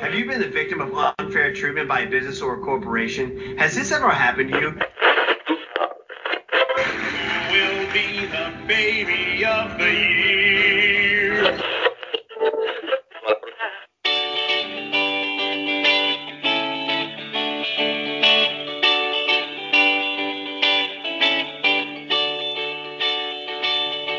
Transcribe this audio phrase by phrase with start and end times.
[0.00, 3.56] Have you been the victim of unfair treatment by a business or a corporation?
[3.58, 4.70] Has this ever happened to you?
[7.52, 11.58] Will be the baby of the year.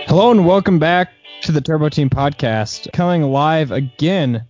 [0.08, 1.12] Hello and welcome back
[1.42, 4.48] to the Turbo Team podcast, coming live again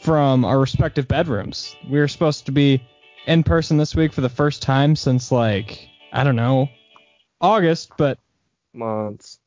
[0.00, 1.76] from our respective bedrooms.
[1.88, 2.82] We were supposed to be
[3.26, 6.68] in person this week for the first time since like I don't know
[7.40, 8.18] August, but
[8.72, 9.38] months.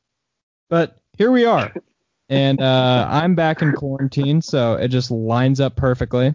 [0.68, 1.72] but here we are,
[2.28, 6.34] and uh, I'm back in quarantine, so it just lines up perfectly.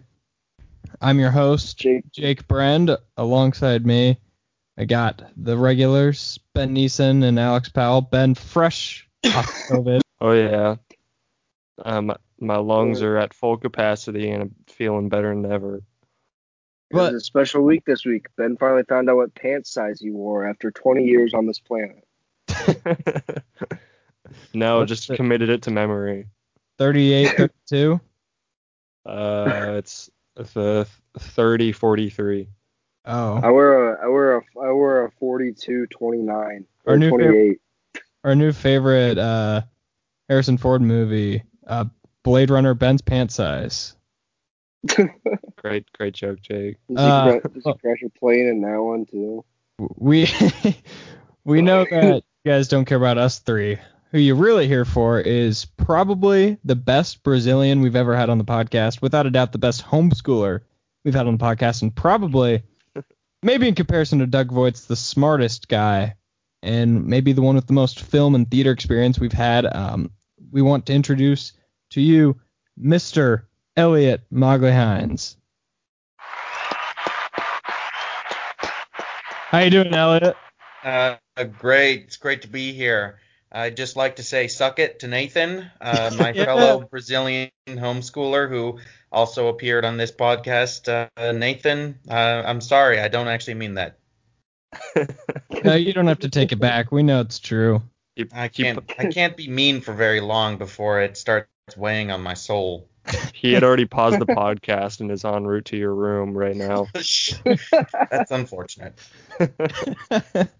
[1.00, 2.10] I'm your host, Jake.
[2.12, 2.96] Jake Brand.
[3.16, 4.18] Alongside me,
[4.76, 8.02] I got the regulars, Ben Neeson and Alex Powell.
[8.02, 10.00] Ben, fresh off COVID.
[10.20, 10.76] Oh yeah.
[11.84, 15.82] Um, my lungs are at full capacity and I'm feeling better than ever.
[16.90, 18.26] It was a special week this week.
[18.36, 22.04] Ben finally found out what pants size he wore after 20 years on this planet.
[24.54, 25.16] no, What's just it?
[25.16, 26.26] committed it to memory.
[26.78, 28.00] 38, 32.
[29.06, 30.86] Uh, it's the
[31.18, 32.48] 30 43.
[33.06, 37.08] Oh, I wear a I wear a I wear a 42 29 Our or new
[37.08, 37.60] 28.
[38.24, 39.62] our new favorite uh,
[40.28, 41.84] Harrison Ford movie, uh,
[42.22, 43.94] Blade Runner, Ben's pant size.
[45.56, 46.76] Great, great joke, Jake.
[46.88, 49.44] Does, Uh, he cra- does he crash a plane in that one too?
[49.96, 50.26] We
[51.44, 53.78] we know that you guys don't care about us three.
[54.12, 58.44] Who you really here for is probably the best Brazilian we've ever had on the
[58.44, 60.60] podcast, without a doubt the best homeschooler
[61.04, 62.62] we've had on the podcast, and probably,
[63.42, 66.14] maybe in comparison to Doug Voigt's, the smartest guy,
[66.62, 69.64] and maybe the one with the most film and theater experience we've had.
[69.76, 70.10] Um,
[70.50, 71.52] we want to introduce
[71.90, 72.40] to you
[72.80, 73.42] Mr.
[73.76, 75.36] Elliot Mogley Hines.
[78.58, 80.36] How you doing, Elliot?
[80.84, 81.16] Uh,
[81.58, 82.04] great.
[82.04, 83.18] It's great to be here.
[83.52, 86.44] I'd just like to say suck it to Nathan, uh, my Yeah.
[86.44, 88.78] fellow Brazilian homeschooler who
[89.10, 90.88] also appeared on this podcast.
[91.16, 93.00] Uh, Nathan, uh, I'm sorry.
[93.00, 93.98] I don't actually mean that.
[95.62, 96.90] No, you don't have to take it back.
[96.90, 97.82] We know it's true.
[98.32, 98.78] I can't.
[98.98, 102.88] I can't be mean for very long before it starts weighing on my soul.
[103.34, 106.86] he had already paused the podcast and is en route to your room right now.
[106.94, 108.98] That's unfortunate.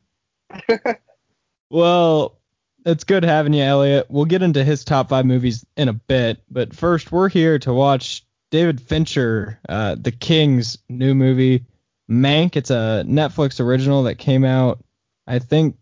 [1.70, 2.38] well,
[2.86, 4.06] it's good having you, Elliot.
[4.08, 7.72] We'll get into his top five movies in a bit, but first, we're here to
[7.72, 11.66] watch David Fincher, uh, The King's new movie,
[12.10, 12.56] Mank.
[12.56, 14.82] It's a Netflix original that came out,
[15.26, 15.76] I think,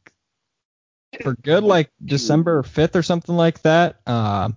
[1.22, 4.00] for good, like December 5th or something like that.
[4.06, 4.50] Uh,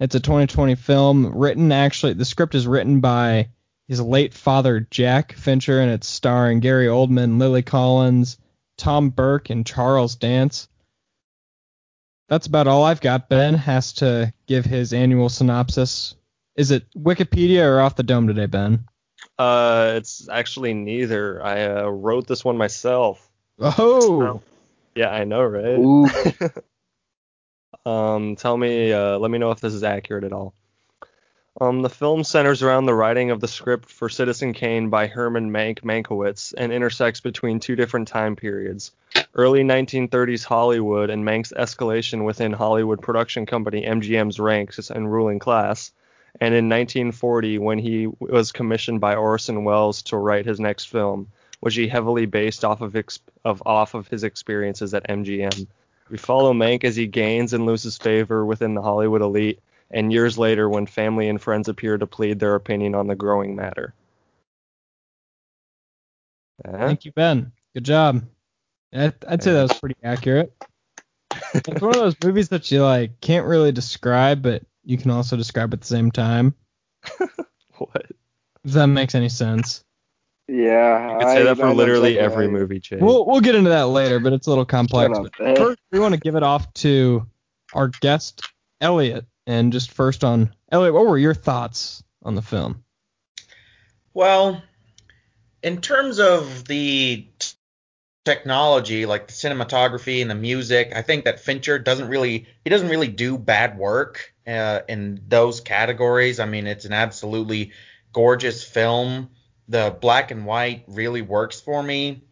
[0.00, 3.50] it's a 2020 film written, actually, the script is written by
[3.86, 8.38] his late father, Jack Fincher, and it's starring Gary Oldman, Lily Collins,
[8.78, 10.68] Tom Burke, and Charles Dance.
[12.28, 13.28] That's about all I've got.
[13.28, 16.14] Ben has to give his annual synopsis.
[16.56, 18.84] Is it Wikipedia or off the dome today, Ben?
[19.38, 21.44] Uh, it's actually neither.
[21.44, 23.28] I uh, wrote this one myself.
[23.58, 24.40] Oh,
[24.94, 25.78] Yeah, I know, right?
[25.78, 26.06] Ooh,
[27.86, 30.54] Um, tell me, uh, let me know if this is accurate at all.
[31.60, 35.50] Um, the film centers around the writing of the script for Citizen Kane by Herman
[35.50, 38.92] Mank Mankiewicz and intersects between two different time periods
[39.34, 45.92] early 1930s Hollywood and Mank's escalation within Hollywood production company MGM's ranks and ruling class,
[46.40, 51.28] and in 1940 when he was commissioned by Orson Welles to write his next film,
[51.60, 52.96] which he heavily based off of,
[53.44, 55.66] of off of his experiences at MGM.
[56.10, 59.60] We follow Mank as he gains and loses favor within the Hollywood elite,
[59.90, 63.54] and years later when family and friends appear to plead their opinion on the growing
[63.54, 63.94] matter.
[66.64, 67.52] Uh, thank you, Ben.
[67.74, 68.24] Good job.
[68.92, 70.52] I'd, I'd say that was pretty accurate.
[71.54, 75.36] It's one of those movies that you like can't really describe, but you can also
[75.36, 76.54] describe at the same time.
[77.78, 78.06] what?
[78.64, 79.84] If that makes any sense.
[80.50, 81.12] Yeah.
[81.12, 82.98] You could say I- that for I literally exactly every how movie, Jay.
[83.00, 85.16] We'll we'll get into that later, but it's a little complex.
[85.16, 85.56] Shut up, But Ben.
[85.56, 87.26] first, we want to give it off to
[87.74, 88.42] our guest
[88.80, 92.82] Elliot, and just first on Elliot, what were your thoughts on the film?
[94.12, 94.62] Well,
[95.62, 97.54] in terms of the t-
[98.24, 102.88] technology, like the cinematography and the music, I think that Fincher doesn't really he doesn't
[102.88, 106.40] really do bad work uh, in those categories.
[106.40, 107.72] I mean, it's an absolutely
[108.12, 109.30] gorgeous film.
[109.70, 112.24] The black and white really works for me,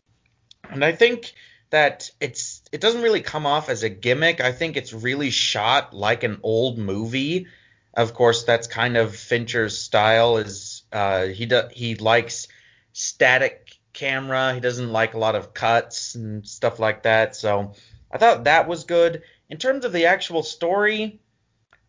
[0.71, 1.33] and I think
[1.71, 4.41] that it's it doesn't really come off as a gimmick.
[4.41, 7.47] I think it's really shot like an old movie.
[7.95, 12.49] Of course, that's kind of Fincher's style is Uh, he do, he likes
[12.93, 14.55] static camera.
[14.55, 17.37] He doesn't like a lot of cuts and stuff like that.
[17.37, 17.75] So
[18.11, 19.23] I thought that was good.
[19.51, 21.21] In terms of the actual story,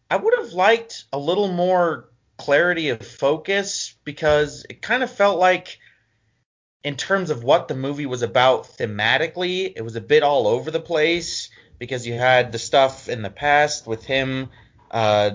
[0.09, 5.37] I would have liked a little more clarity of focus because it kind of felt
[5.39, 5.77] like
[6.83, 10.71] in terms of what the movie was about thematically, it was a bit all over
[10.71, 14.49] the place because you had the stuff in the past with him
[14.91, 15.31] uh,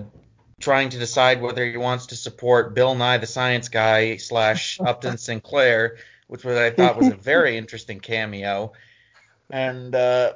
[0.60, 5.18] trying to decide whether he wants to support Bill Nye the Science Guy slash Upton
[5.18, 8.72] Sinclair, which was I thought was a very interesting cameo,
[9.50, 10.32] and uh,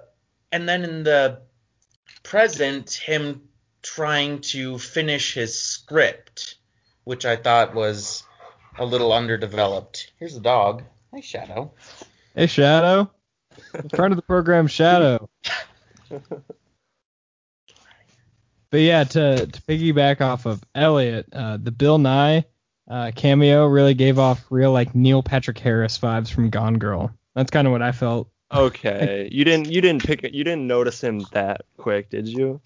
[0.52, 1.40] and then in the
[2.22, 3.48] present, him
[3.80, 6.56] trying to finish his script,
[7.08, 8.22] which I thought was
[8.78, 10.12] a little underdeveloped.
[10.19, 10.82] Here's a dog.
[11.14, 11.72] Hi, Shadow.
[12.34, 13.10] Hey, Shadow.
[13.94, 15.31] Friend of the program, Shadow.
[18.70, 22.44] But yeah, to, to piggyback off of Elliot, uh, the Bill Nye
[22.87, 27.11] uh, cameo really gave off real like Neil Patrick Harris vibes from Gone Girl.
[27.34, 28.28] That's kind of what I felt.
[28.52, 30.34] Okay, you didn't you didn't pick it.
[30.34, 32.61] You didn't notice him that quick, did you?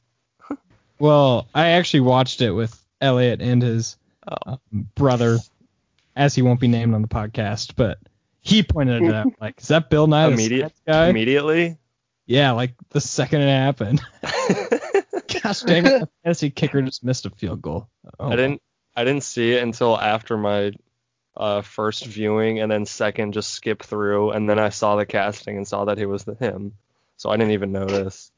[0.98, 3.96] Well, I actually watched it with Elliot and his
[4.28, 4.52] Oh.
[4.72, 5.38] um, brother,
[6.16, 7.98] as he won't be named on the podcast, but
[8.40, 9.26] he pointed it out.
[9.40, 11.08] Like, is that Bill Nye the Immediate, guy?
[11.08, 11.78] immediately.
[12.26, 14.00] Yeah, like the second it happened.
[15.42, 17.88] Gosh dang it, the fantasy kicker just missed a field goal.
[18.20, 18.62] Oh, I didn't
[18.94, 20.72] I didn't see it until after my
[21.36, 25.56] uh, first viewing, and then second just skip through, and then I saw the casting
[25.56, 26.74] and saw that he was the him,
[27.16, 28.30] so I didn't even notice.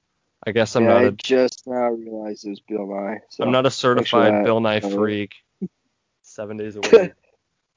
[0.46, 3.20] I guess I'm yeah, not I a just now realized it was Bill Nye.
[3.30, 4.44] So I'm not a certified that.
[4.44, 5.34] Bill Nye Uh, freak.
[6.34, 7.12] Seven days a week.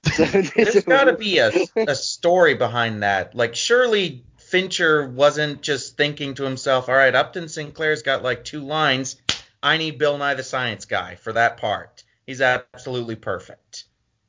[0.55, 3.35] There's got to be a, a story behind that.
[3.35, 8.61] Like, surely Fincher wasn't just thinking to himself, all right, Upton Sinclair's got like two
[8.61, 9.17] lines.
[9.61, 12.03] I need Bill Nye the Science Guy for that part.
[12.25, 13.83] He's absolutely perfect.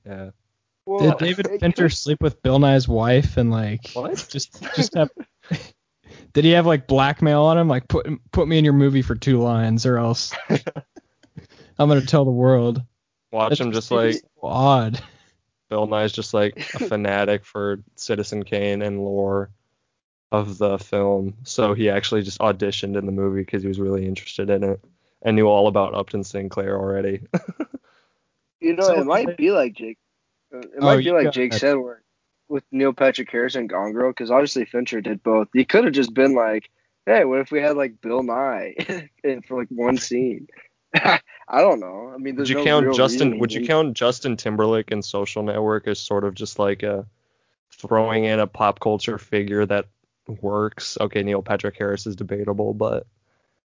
[0.04, 0.30] Yeah.
[0.84, 4.26] Well, Did David Fincher could- sleep with Bill Nye's wife and like What?
[4.28, 5.10] just just have
[6.34, 7.68] Did he have like blackmail on him?
[7.68, 12.26] Like put put me in your movie for two lines or else I'm gonna tell
[12.26, 12.82] the world.
[13.30, 15.00] Watch That's him just so like odd.
[15.68, 19.50] Bill Nye's just like a fanatic for Citizen Kane and lore
[20.32, 21.34] of the film.
[21.44, 24.80] So he actually just auditioned in the movie because he was really interested in it
[25.22, 27.20] and knew all about Upton Sinclair already.
[28.60, 29.98] You know, So- it might be like Jake.
[30.52, 31.60] uh, It Oh, might be like Jake that.
[31.60, 32.02] said, where
[32.48, 35.46] with Neil Patrick Harris and Gone Girl, because obviously Fincher did both.
[35.52, 36.68] He could have just been like,
[37.06, 38.74] "Hey, what if we had like Bill Nye
[39.46, 40.48] for like one scene?"
[41.48, 42.12] I don't know.
[42.14, 43.28] I mean, would you no count Justin?
[43.28, 47.06] reason Would you count Justin Timberlake and Social Network as sort of just like a
[47.72, 49.86] throwing in a pop culture figure that
[50.26, 50.98] works?
[51.00, 53.06] Okay, Neil Patrick Harris is debatable, but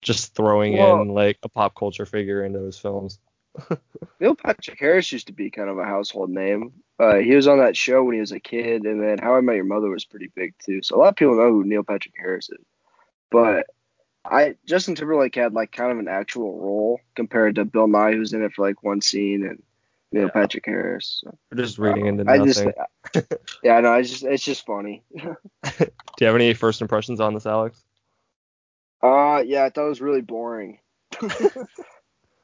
[0.02, 3.20] just throwing Well- in like a pop culture figure into his films.
[4.20, 6.73] Neil Patrick Harris used to be kind of a household name.
[6.99, 9.40] Uh, he was on that show when he was a kid, and then How I
[9.40, 10.82] Met Your Mother was pretty big too.
[10.82, 12.64] So a lot of people know who Neil Patrick Harris is.
[13.31, 13.66] But
[14.25, 18.32] I Justin Timberlake had like kind of an actual role compared to Bill Nye, who's
[18.32, 19.62] in it for like one scene, and
[20.12, 20.31] Neil Yeah.
[20.31, 21.22] Patrick Harris.
[21.25, 22.72] So, We're just reading into I nothing.
[23.14, 23.26] just,
[23.62, 23.93] yeah, I know.
[23.93, 25.02] I just, it's just funny.
[25.17, 25.25] Do
[26.20, 27.82] you have any first impressions on this, Alex?
[29.02, 30.78] Uh, yeah, I thought it was really boring.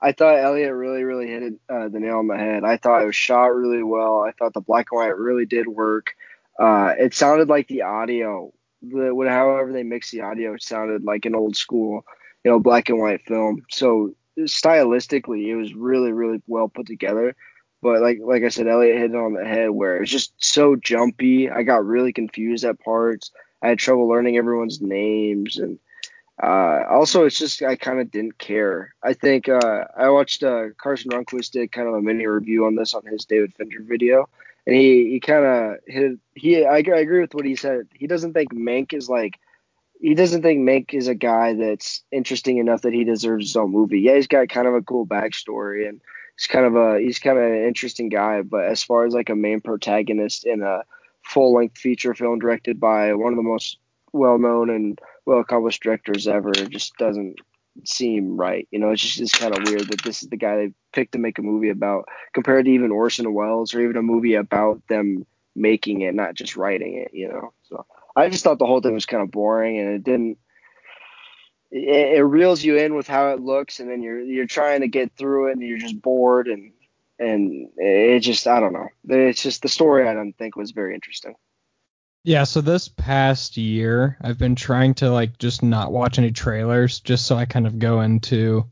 [0.00, 2.64] I thought Elliot really, really hit it, uh, the nail on the head.
[2.64, 4.20] I thought it was shot really well.
[4.22, 6.14] I thought the black and white really did work.
[6.58, 8.52] Uh, it sounded like the audio,
[8.90, 12.04] the what- however they mixed the audio, sounded like an old school,
[12.44, 13.62] you know, black and white film.
[13.70, 17.34] So stylistically, it was really, really well put together.
[17.82, 20.76] But like, like I said, Elliot hit it on the head where it's just so
[20.76, 21.50] jumpy.
[21.50, 23.30] I got really confused at parts.
[23.62, 25.78] I had trouble learning everyone's names and.
[26.42, 28.94] Uh, also, it's just I kind of didn't care.
[29.02, 32.74] I think uh, I watched uh, Karsten Runquist did kind of a mini review on
[32.74, 34.28] this on his David Fincher video,
[34.66, 37.88] and he, he kind of hit he I, I agree with what he said.
[37.94, 39.38] He doesn't think Mank is like
[40.00, 43.70] he doesn't think Mank is a guy that's interesting enough that he deserves his own
[43.70, 44.00] movie.
[44.00, 46.00] Yeah, he's got kind of a cool backstory and
[46.36, 49.30] he's kind of a he's kind of an interesting guy, but as far as like
[49.30, 50.82] a main protagonist in a
[51.22, 53.78] full length feature film directed by one of the most
[54.12, 56.52] well known and well accomplished directors ever.
[56.52, 57.36] Just doesn't
[57.84, 58.66] seem right.
[58.70, 61.18] You know, it's just kind of weird that this is the guy they picked to
[61.18, 65.26] make a movie about compared to even Orson Welles or even a movie about them
[65.54, 67.52] making it, not just writing it, you know.
[67.68, 70.38] So I just thought the whole thing was kind of boring and it didn't
[71.70, 74.88] it, it reels you in with how it looks and then you're you're trying to
[74.88, 76.72] get through it and you're just bored and
[77.18, 78.88] and it just I don't know.
[79.08, 81.34] It's just the story I don't think was very interesting.
[82.26, 86.98] Yeah, so this past year, I've been trying to like just not watch any trailers,
[86.98, 88.66] just so I kind of go into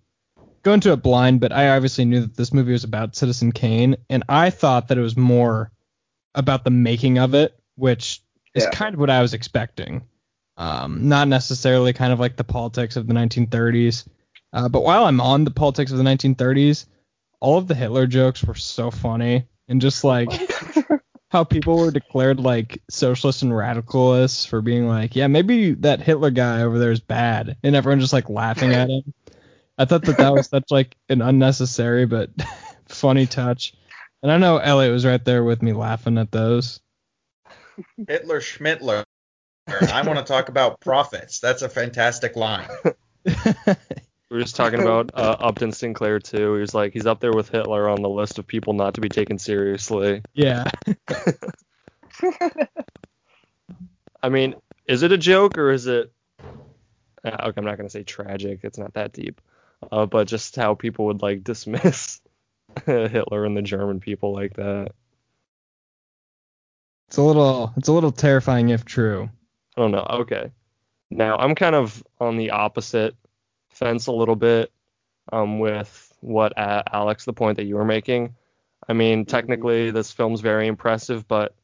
[0.64, 3.94] go into it blind, but I obviously knew that this movie was about Citizen Kane,
[4.10, 5.70] and I thought that it was more
[6.34, 8.70] about the making of it, which is Yeah.
[8.70, 10.02] kind of what I was expecting.
[10.56, 14.04] Um, not necessarily kind of like the politics of the 1930s.
[14.52, 16.86] Uh, but while I'm on the politics of the 1930s,
[17.38, 20.30] all of the Hitler jokes were so funny, and just like
[21.34, 26.30] how people were declared like socialists and radicalists for being like, yeah, maybe that Hitler
[26.30, 29.12] guy over there is bad, and everyone just like laughing at him.
[29.76, 32.30] I thought that that was such like an unnecessary but
[32.86, 33.74] funny touch,
[34.22, 36.78] and I know Elliot was right there with me laughing at those.
[38.06, 39.02] Hitler Schmittler.
[39.66, 41.40] I want to talk about profits.
[41.40, 42.68] That's a fantastic line.
[44.30, 46.54] We were just talking about uh, Upton Sinclair too.
[46.54, 49.00] He was like, he's up there with Hitler on the list of people not to
[49.00, 50.22] be taken seriously.
[50.34, 50.64] yeah,
[54.22, 54.54] I mean,
[54.86, 56.12] is it a joke or is it?
[57.24, 58.60] Uh, okay, I'm not gonna say tragic.
[58.62, 59.40] It's not that deep.
[59.92, 62.20] Uh, but just how people would like dismiss
[62.86, 64.92] Hitler and the German people like that.
[67.08, 69.28] it's a little it's a little terrifying if true.
[69.76, 70.06] I don't know.
[70.08, 70.50] Okay.
[71.10, 73.14] Now I'm kind of on the opposite
[73.74, 74.72] fence a little bit
[75.32, 78.34] um, with what uh, Alex, the point that you were making.
[78.88, 81.54] I mean, technically this film's very impressive, but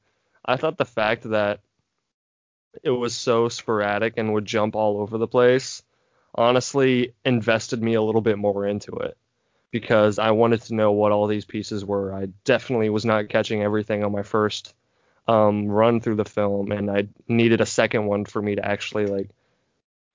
[0.45, 1.61] I thought the fact that
[2.83, 5.83] it was so sporadic and would jump all over the place
[6.35, 9.17] honestly invested me a little bit more into it
[9.71, 12.15] because I wanted to know what all these pieces were.
[12.15, 14.75] I definitely was not catching everything on my first
[15.29, 19.07] um, run through the film, and I needed a second one for me to actually
[19.07, 19.31] like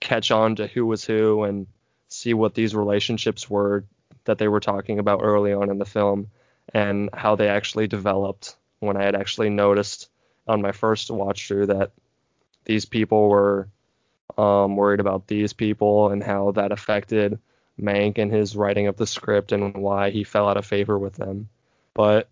[0.02, 1.68] catch on to who was who and
[2.16, 3.86] see what these relationships were
[4.26, 6.28] that they were talking about early on in the film
[6.74, 10.10] and how they actually developed when I had actually noticed
[10.48, 11.92] on my first watch through that
[12.66, 13.68] these people were
[14.38, 17.40] um, worried about these people and how that affected
[17.80, 21.16] Mank and his writing of the script and why he fell out of favor with
[21.16, 21.50] them.
[21.94, 22.30] But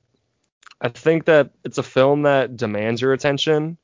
[0.82, 3.78] I think that it's a film that demands your attention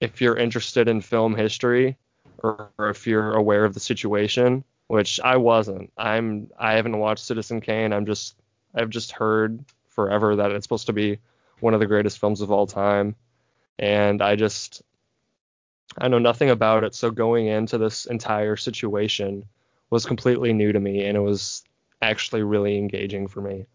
[0.00, 1.96] if you're interested in film history
[2.42, 5.92] or, or if you're aware of the situation, which I wasn't.
[5.96, 7.92] I'm I haven't watched Citizen Kane.
[7.92, 8.34] I'm just
[8.74, 11.18] I've just heard forever that it's supposed to be
[11.60, 13.14] one of the greatest films of all time.
[13.78, 14.82] And I just
[15.96, 19.44] I know nothing about it, so going into this entire situation
[19.90, 21.62] was completely new to me and it was
[22.02, 23.66] actually really engaging for me.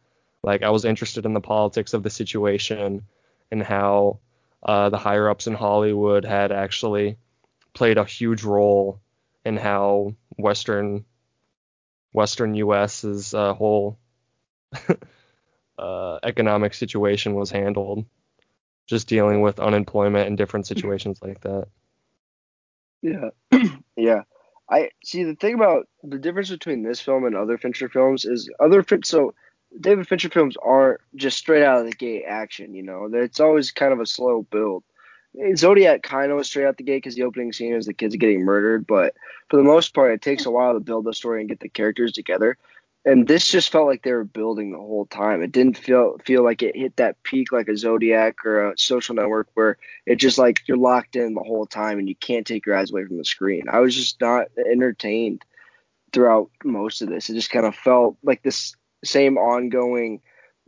[0.41, 3.03] Like I was interested in the politics of the situation
[3.51, 4.20] and how
[4.63, 7.17] uh, the higher ups in Hollywood had actually
[7.74, 9.00] played a huge role
[9.46, 11.06] in how Western
[12.12, 13.98] Western U.S.'s uh, whole
[15.78, 18.06] uh, economic situation was handled,
[18.88, 21.68] just dealing with unemployment and different situations like that.
[23.02, 23.30] Yeah,
[23.98, 24.22] yeah.
[24.70, 28.50] I see the thing about the difference between this film and other Fincher films is
[28.60, 29.34] other Fin- so
[29.80, 32.74] David Fincher films aren't just straight out of the gate action.
[32.74, 34.84] You know, it's always kind of a slow build.
[35.56, 38.16] Zodiac kind of was straight out the gate because the opening scene is the kids
[38.16, 39.16] getting murdered, but
[39.50, 41.70] for the most part, it takes a while to build the story and get the
[41.70, 42.58] characters together.
[43.06, 45.42] And this just felt like they were building the whole time.
[45.44, 49.16] It didn't feel feel like it hit that peak like a Zodiac or a Social
[49.16, 52.66] Network where it just like you're locked in the whole time and you can't take
[52.66, 53.63] your eyes away from the screen.
[53.70, 55.44] I was just not entertained
[56.13, 57.30] throughout most of this.
[57.30, 58.74] It just kind of felt like this
[59.04, 60.22] same ongoing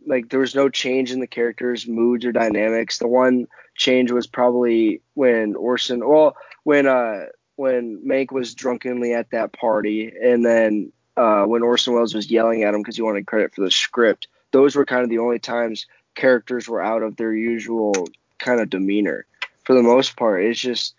[0.06, 3.00] like there was no change in the characters' moods or dynamics.
[3.00, 9.32] The one change was probably when Orson well when uh when Mank was drunkenly at
[9.32, 13.28] that party and then uh when Orson Welles was yelling at him because he wanted
[13.28, 14.28] credit for the script.
[14.52, 15.86] Those were kind of the only times
[16.16, 17.94] characters were out of their usual
[18.38, 19.26] kind of demeanor.
[19.64, 20.96] For the most part, it's just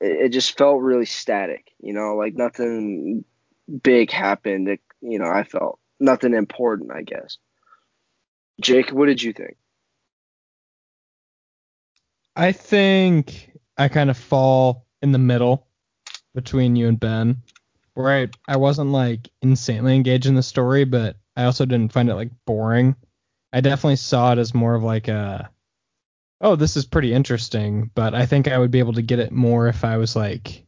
[0.00, 3.24] it, just felt really static, you know, like nothing
[3.82, 4.68] big happened.
[4.68, 7.38] It, you know, I felt nothing important, I guess.
[8.60, 9.56] Jake, what did you think?
[12.36, 15.66] I think I kind of fall in the middle
[16.34, 17.42] between you and Ben,
[17.96, 22.14] I, I wasn't like insanely engaged in the story, but I also didn't find it
[22.14, 22.96] like boring.
[23.52, 25.50] I definitely saw it as more of like a,
[26.40, 29.30] oh, this is pretty interesting, but I think I would be able to get it
[29.30, 30.64] more if I was like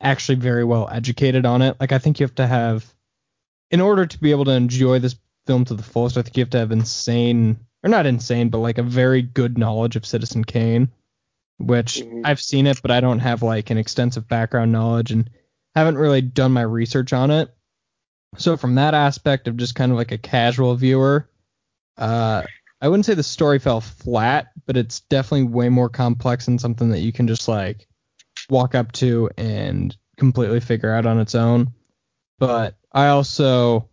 [0.00, 1.76] actually very well educated on it.
[1.80, 2.86] Like I think you have to have,
[3.70, 5.16] in order to be able to enjoy this
[5.48, 8.58] film to the fullest, I think you have to have insane, or not insane, but
[8.58, 10.92] like a very good knowledge of Citizen Kane
[11.58, 12.22] which Mhm.
[12.24, 15.28] I've seen it, but I don't have like an extensive background knowledge and
[15.74, 17.52] haven't really done my research on it.
[18.36, 21.28] So from that aspect of just kind of like a casual viewer,
[21.96, 22.44] uh,
[22.80, 26.90] I wouldn't say the story fell flat, but it's definitely way more complex and something
[26.90, 27.88] that you can just like
[28.48, 31.72] walk up to and completely figure out on its own.
[32.38, 33.88] But I also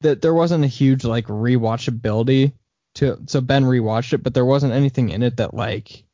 [0.00, 2.52] that there wasn't a huge like rewatchability
[2.96, 6.04] to so Ben rewatched it, but there wasn't anything in it that like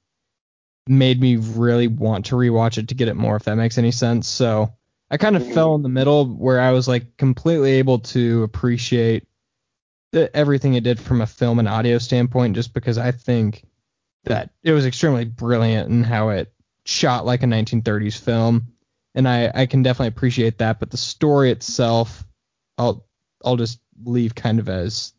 [0.89, 3.93] made me really want to rewatch it to get it more if that makes any
[3.93, 4.27] sense.
[4.29, 4.73] So
[5.11, 5.55] I kind of Mhm.
[5.55, 9.27] fell in the middle where I was like completely able to appreciate
[10.13, 13.65] the, everything it did from a film and audio standpoint just because I think
[14.25, 16.53] that it was extremely brilliant in how it
[16.85, 18.73] shot like a 1930s film
[19.15, 22.25] and I, I can definitely appreciate that but the story itself
[22.77, 23.07] I'll
[23.45, 25.13] I'll just leave kind of as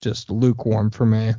[0.00, 1.34] just lukewarm for me.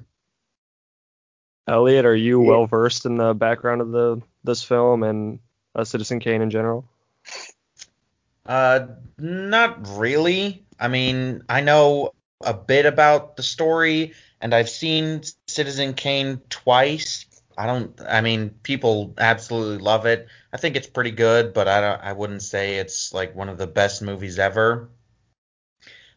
[1.68, 2.50] Elliot, are you Yeah.
[2.50, 5.39] well versed in the background of the this film and
[5.75, 6.86] uh, Citizen Kane in general?
[8.46, 8.88] Uh,
[9.18, 10.63] not really.
[10.80, 12.12] I mean, I know
[12.42, 17.25] a bit about the story, and I've seen Citizen Kane twice.
[17.58, 18.00] I don't.
[18.08, 20.27] I mean, people absolutely love it.
[20.54, 22.01] I think it's pretty good, but I don't.
[22.04, 24.89] I wouldn't say it's like one of the best movies ever.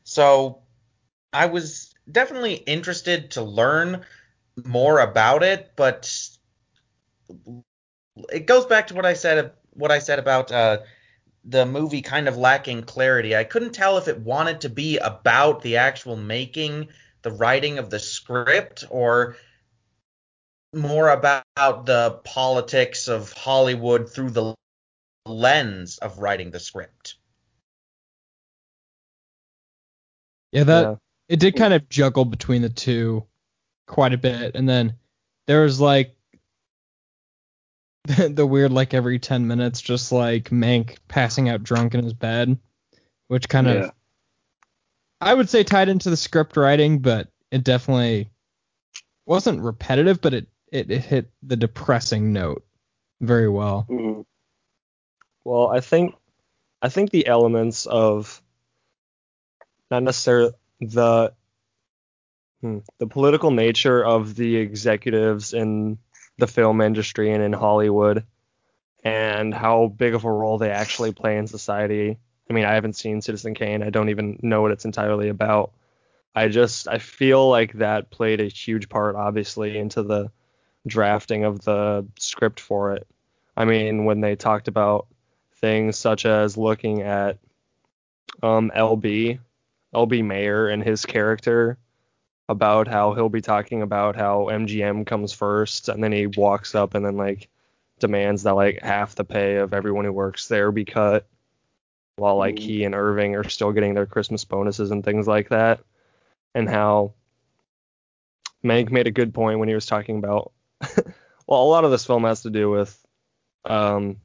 [0.08, 0.62] So,
[1.34, 4.06] I was definitely interested to learn
[4.64, 6.10] more about it, but
[8.32, 9.52] it goes back to what I said.
[9.74, 10.78] What I said about uh,
[11.44, 13.36] the movie kind of lacking clarity.
[13.36, 16.88] I couldn't tell if it wanted to be about the actual making,
[17.20, 19.36] the writing of the script, or
[20.72, 21.44] more about
[21.84, 24.54] the politics of Hollywood through the
[25.26, 27.16] lens of writing the script.
[30.52, 30.94] Yeah, that Yeah.
[31.28, 33.24] it did kind of juggle between the two
[33.86, 34.94] quite a bit and then
[35.46, 36.14] there was like
[38.04, 42.58] the weird like every 10 minutes just like Mank passing out drunk in his bed
[43.28, 43.72] which kind Yeah.
[43.72, 43.92] of
[45.20, 48.30] I would say tied into the script writing but it definitely
[49.26, 52.62] wasn't repetitive but it it, it hit the depressing note
[53.22, 53.86] very well.
[53.88, 54.24] Mhm.
[55.44, 56.14] Well, I think
[56.82, 58.42] I think the elements of
[59.90, 61.32] not necessarily the
[62.60, 65.98] hmm, the political nature of the executives in
[66.38, 68.24] the film industry and in Hollywood
[69.04, 72.18] and how big of a role they actually play in society.
[72.48, 73.82] I mean, I haven't seen Citizen Kane.
[73.82, 75.72] I don't even know what it's entirely about.
[76.34, 80.30] I just I feel like that played a huge part obviously into the
[80.86, 83.06] drafting of the script for it.
[83.56, 85.08] I mean, when they talked about
[85.56, 87.38] things such as looking at
[88.42, 89.40] um, LB,
[89.94, 91.78] LB Mayer and his character
[92.48, 96.94] about how he'll be talking about how MGM comes first and then he walks up
[96.94, 97.48] and then like
[97.98, 101.26] demands that like half the pay of everyone who works there be cut
[102.16, 105.80] while like he and Irving are still getting their Christmas bonuses and things like that
[106.54, 107.12] and how
[108.64, 110.52] Mank made a good point when he was talking about
[111.46, 112.98] well a lot of this film has to do with
[113.64, 114.16] um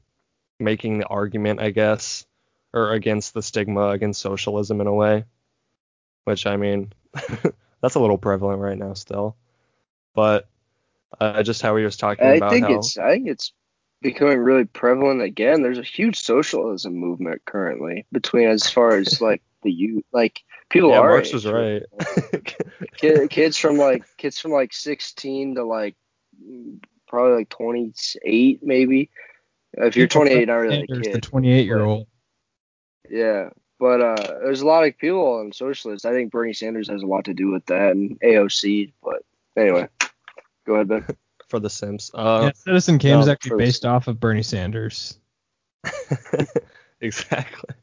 [0.58, 2.24] making the argument I guess
[2.72, 5.24] or against the stigma against socialism in a way
[6.24, 6.92] which I mean
[7.80, 9.36] that's a little prevalent right now still
[10.14, 10.48] but
[11.20, 13.52] uh, just how he was talking I about think how it's I think it's
[14.04, 15.62] becoming really prevalent again.
[15.62, 20.90] There's a huge socialism movement currently between as far as like the youth, like people
[20.90, 21.82] yeah are Marx was right
[22.96, 25.96] Kid, kids from like kids from like 16 to like
[27.08, 29.10] probably like 28 maybe.
[29.72, 32.06] If you're 28, not really a Sanders, the 28 year old.
[33.10, 33.50] Yeah,
[33.84, 36.06] but uh, there's a lot of people on socialists.
[36.06, 38.94] I think Bernie Sanders has a lot to do with that and AOC.
[39.02, 39.22] But
[39.58, 39.88] anyway,
[40.66, 41.06] go ahead, Ben.
[41.48, 45.18] for the Sims uh, yeah, Citizen Kane is actually based off of Bernie Sanders.
[47.02, 47.74] exactly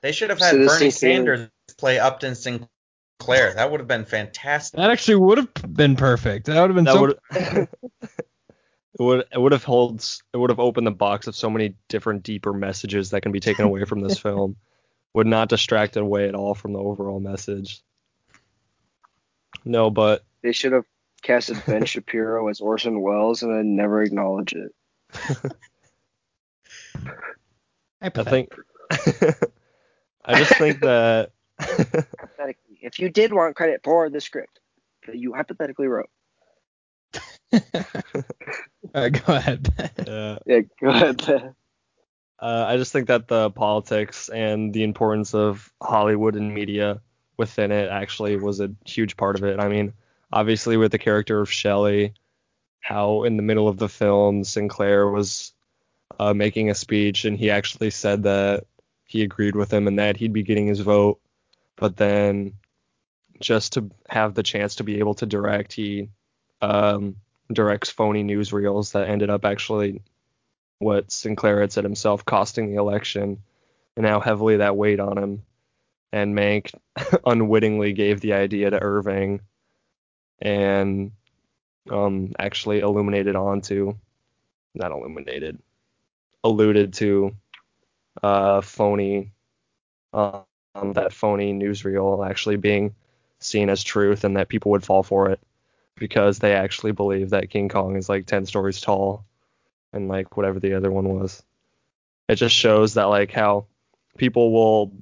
[0.00, 0.90] They should have had Citizen Bernie Kane.
[0.90, 3.54] Sanders play Upton Sinclair.
[3.54, 4.76] That would have been fantastic.
[4.76, 6.46] That actually would have been perfect.
[6.46, 7.18] That would have been that so would
[8.98, 11.76] it would it would have holds it would have opened the box of so many
[11.88, 14.56] different deeper messages that can be taken away from this film
[15.14, 17.80] would not distract it away at all from the overall message
[19.64, 20.84] no but They should have
[21.22, 24.72] casted Ben Shapiro as Orson Welles and then never acknowledge it.
[28.00, 28.52] i think
[30.24, 34.58] i just think that Hypothetically, if you did want credit for the script
[35.06, 36.10] that you hypothetically wrote,
[38.94, 39.68] Uh, go ahead.
[40.08, 41.24] uh, yeah, go ahead.
[41.24, 41.54] Ben.
[42.42, 47.00] Uh, I just think that the politics and the importance of Hollywood and media
[47.36, 49.60] within it actually was a huge part of it.
[49.60, 49.92] I mean,
[50.32, 52.14] obviously with the character of Shelley,
[52.80, 55.52] how in the middle of the film Sinclair was
[56.18, 58.66] uh, making a speech and he actually said that
[59.04, 61.20] he agreed with him and that he'd be getting his vote,
[61.76, 62.54] but then
[63.40, 66.08] just to have the chance to be able to direct, he
[66.60, 67.14] um,
[67.52, 70.02] directs phony newsreels that ended up actually
[70.82, 73.42] what Sinclair had said himself, costing the election,
[73.96, 75.42] and how heavily that weighed on him.
[76.12, 76.74] and Mank
[77.26, 79.42] unwittingly gave the idea to Irving
[80.40, 81.12] and
[81.90, 83.96] um, actually illuminated onto,
[84.74, 85.58] not illuminated,
[86.44, 87.34] alluded to
[88.22, 89.32] uh, phony,
[90.14, 90.44] um,
[90.94, 92.94] that phony newsreel actually being
[93.40, 95.40] seen as truth and that people would fall for it
[95.96, 99.24] because they actually believe that King Kong is like 10 stories tall
[99.92, 101.42] and like whatever the other one was.
[102.28, 103.66] It just shows that like how
[104.16, 104.92] people will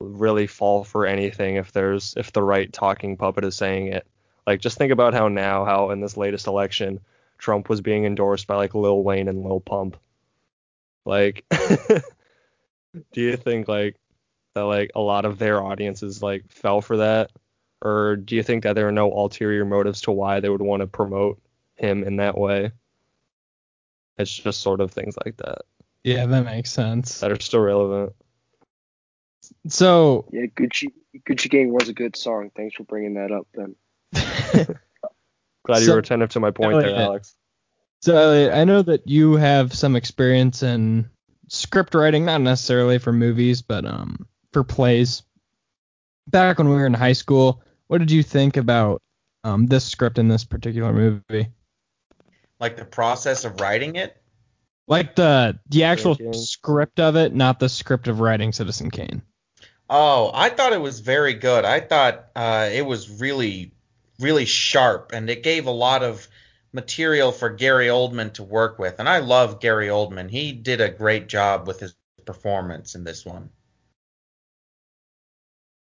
[0.00, 4.06] really fall for anything if there's if the right talking puppet is saying it.
[4.46, 7.00] Like just think about how now how in this latest election
[7.38, 9.96] Trump was being endorsed by like Lil Wayne and Lil Pump.
[11.04, 13.96] Like do you think like
[14.54, 17.30] that like a lot of their audiences like fell for that
[17.82, 20.80] or do you think that there are no ulterior motives to why they would want
[20.80, 21.40] to promote
[21.76, 22.72] him in that way?
[24.18, 25.62] It's just sort of things like that
[26.04, 27.20] Yeah, that makes sense.
[27.20, 28.12] that are still relevant.
[29.68, 30.88] So Yeah, Gucci
[31.28, 32.50] Gucci Gang was a good song.
[32.54, 33.74] Thanks for bringing that up, Ben.
[35.66, 36.96] Glad you were attentive to my point Oh, there.
[36.96, 37.34] Alex.
[38.02, 41.10] So Elliot, I know that you have some experience in
[41.48, 45.22] script writing, not necessarily for movies, but um for plays.
[46.28, 49.02] Back when we were in high school, what did you think about
[49.44, 51.48] um this script in this particular movie?
[52.60, 54.16] Like the process of writing it.
[54.86, 56.40] Like the the actual Thinking.
[56.40, 59.22] script of it, not the script of writing Citizen Kane.
[59.88, 61.64] Oh, I thought it was very good.
[61.64, 63.72] I thought uh, it was really,
[64.20, 66.28] really sharp, and it gave a lot of
[66.72, 69.00] material for Gary Oldman to work with.
[69.00, 70.30] And I love Gary Oldman.
[70.30, 71.94] He did a great job with his
[72.24, 73.50] performance in this one.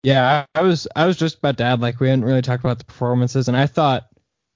[0.02, 2.62] Yeah, I, I was I was just about to add like we hadn't really talked
[2.62, 4.06] about the performances, and I thought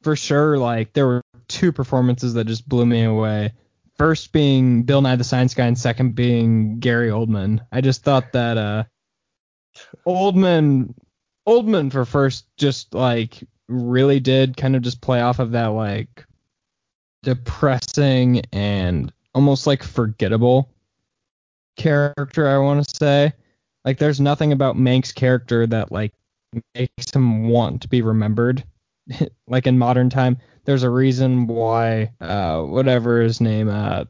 [0.03, 3.53] for sure like there were two performances that just blew me away.
[3.97, 7.61] First being Bill Nye the Science Guy, and second being Gary Oldman.
[7.73, 8.85] I just thought that uh
[10.07, 10.95] Oldman
[11.47, 16.25] Oldman for first just like really did kind of just play off of that like
[17.23, 20.71] depressing and almost like forgettable
[21.77, 23.33] character I want to say.
[23.85, 26.13] Like there's nothing about Mank's character that like
[26.75, 28.65] makes him want to be remembered.
[29.49, 34.05] like in modern time, there's a reason why uh whatever his name uh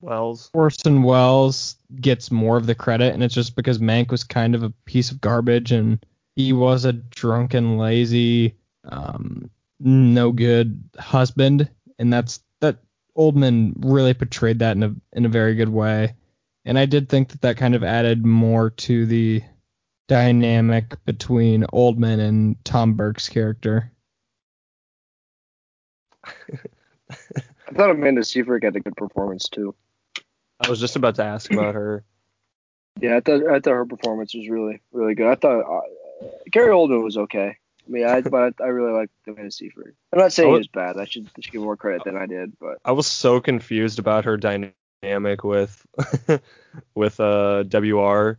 [0.00, 0.50] Welles.
[0.52, 4.62] Orson Welles gets more of the credit, and it's just because Mank was kind of
[4.62, 9.50] a piece of garbage, and he was a drunken, lazy, um,
[9.80, 12.78] no good husband, and that's that.
[13.16, 16.14] Oldman really portrayed that in a in a very good way,
[16.66, 19.42] and I did think that that kind of added more to the
[20.06, 23.90] dynamic between Oldman and Tom Burke's character.
[27.10, 29.74] I thought Amanda Seyfried had a good performance too.
[30.60, 32.04] I was just about to ask about her.
[33.00, 35.26] Yeah, I thought I thought her performance was really really good.
[35.26, 37.58] I thought uh, Gary Oldman was okay.
[37.86, 39.94] I mean, I but I really liked Amanda Seyfried.
[40.12, 40.96] I'm not saying I he was bad.
[40.96, 43.98] I should, I should give more credit than I did, but I was so confused
[43.98, 45.86] about her dynamic with
[46.94, 48.38] with uh WR.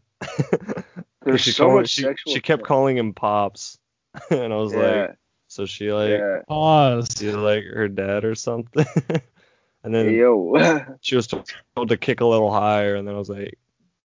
[1.24, 2.34] there's she so called- much she, sexual.
[2.34, 3.78] she kept calling him pops,
[4.32, 5.18] and I was yeah, like,
[5.58, 6.42] so she like yeah.
[6.48, 7.08] Pause.
[7.18, 8.86] she's like her dad or something.
[9.84, 10.86] and then yo.
[11.02, 13.58] she was told to kick a little higher, and then I was like,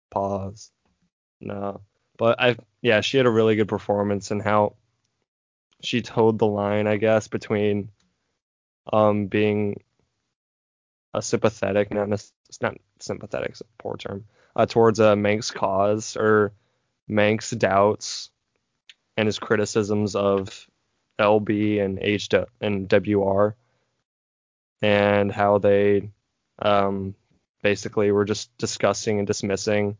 [0.09, 0.69] pause.
[1.39, 1.79] No,
[2.17, 4.75] but I yeah, she had a really good performance and how
[5.81, 7.87] she toed the line, I guess, between
[8.91, 9.81] um being
[11.13, 14.25] a sympathetic, not nec- it's not sympathetic, it's a poor term,
[14.57, 16.51] uh, towards uh, Mank's cause or
[17.07, 18.29] Mank's doubts
[19.15, 20.69] and his criticisms of
[21.19, 22.29] LB and H
[22.61, 23.55] and WR
[24.81, 26.09] and how they
[26.59, 27.15] um,
[27.61, 29.97] basically were just discussing and dismissing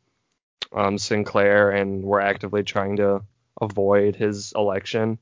[0.74, 3.22] um, Sinclair and were actively trying to
[3.60, 5.20] avoid his election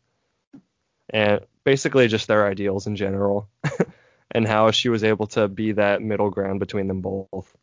[1.09, 3.49] and basically just their ideals in general
[4.31, 7.55] and how she was able to be that middle ground between them both.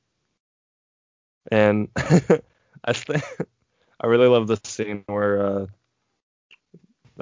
[1.50, 3.22] And I think
[4.00, 5.66] I really love the scene where uh,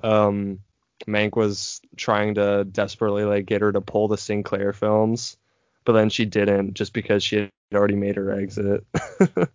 [0.02, 0.60] um,
[1.06, 5.36] Mank was trying to desperately like get her to pull the Sinclair films,
[5.84, 8.84] but then she didn't just because she had already made her exit.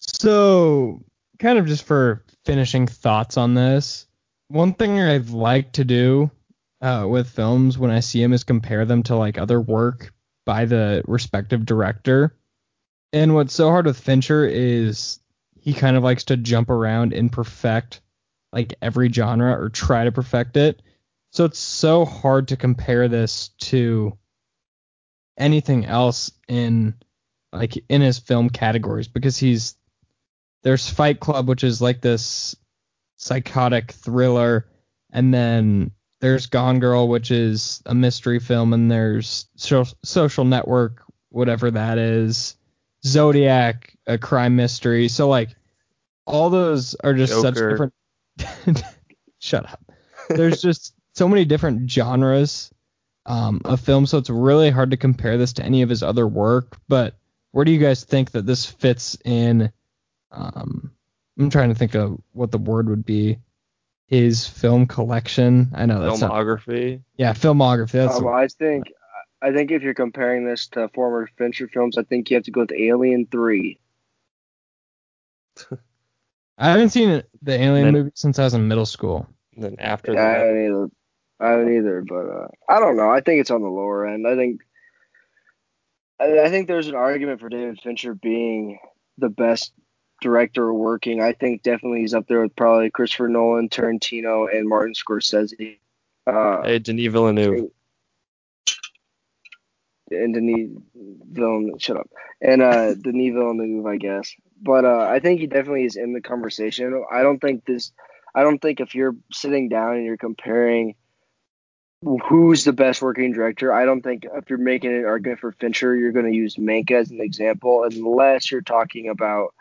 [0.00, 1.04] So,
[1.38, 4.06] kind of just for finishing thoughts on this,
[4.48, 6.30] one thing I'd like to do
[6.80, 10.12] uh, with films when I see them is compare them to like other work
[10.44, 12.36] by the respective director.
[13.12, 15.20] And what's so hard with Fincher is
[15.60, 18.00] he kind of likes to jump around and perfect
[18.52, 20.82] like every genre or try to perfect it.
[21.30, 24.16] So it's so hard to compare this to
[25.36, 26.94] anything else in
[27.52, 29.74] like in his film categories because he's
[30.62, 32.56] there's Fight Club, which is like this
[33.16, 34.66] psychotic thriller,
[35.12, 41.04] and then there's Gone Girl, which is a mystery film, and there's so- Social Network,
[41.28, 42.56] whatever that is,
[43.04, 45.08] Zodiac, a crime mystery.
[45.08, 45.50] So like
[46.26, 47.94] all those are just such different.
[49.38, 49.80] Shut up.
[50.28, 52.70] There's just so many different genres
[53.26, 56.26] um, of film, so it's really hard to compare this to any of his other
[56.26, 56.76] work.
[56.88, 57.16] But
[57.52, 59.72] where do you guys think that this fits in?
[60.30, 60.92] Um,
[61.38, 63.38] I'm trying to think of what the word would be.
[64.06, 65.70] His film collection.
[65.74, 67.02] I know that's not, Filmography.
[67.16, 67.92] yeah, filmography.
[67.92, 68.84] That's Um, I think
[69.42, 72.50] I think if you're comparing this to former Fincher films, I think you have to
[72.50, 73.78] go with Alien Three.
[76.58, 79.26] I haven't seen the Alien Then- movie since I was in middle school.
[79.56, 80.90] Then after Yeah, I that, haven't either.
[81.40, 83.10] I haven't either, but uh, I don't know.
[83.10, 84.26] I think it's on the lower end.
[84.26, 84.60] I think
[86.20, 88.78] I, I think there's an argument for David Fincher being
[89.18, 89.72] the best
[90.20, 91.20] director working.
[91.22, 95.78] I think definitely he's up there with probably Christopher Nolan, Tarantino, and Martin Scorsese.
[96.26, 97.70] Uh, hey, Denis Villeneuve.
[100.10, 100.70] and Denis
[101.32, 104.32] Villeneuve, shut up, and uh, Denis Villeneuve, I guess.
[104.60, 107.04] But uh, I think he definitely is in the conversation.
[107.10, 107.92] I don't think this.
[108.34, 110.94] I don't think if you're sitting down and you're comparing
[112.28, 115.96] who's the best working director, I don't think if you're making an argument for Fincher,
[115.96, 119.52] you're going to use Mank as an example, unless you're talking about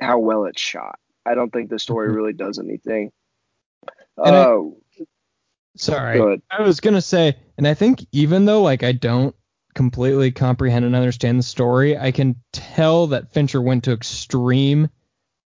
[0.00, 0.98] how well it's shot.
[1.24, 2.14] I don't think the story Mhm.
[2.16, 3.10] really does anything.
[4.18, 4.76] And I- Oh,
[5.76, 6.40] Sorry.
[6.50, 9.34] I was gonna say, and I think even though like I don't
[9.78, 14.90] completely comprehend and understand the story, I can tell that Fincher went to extreme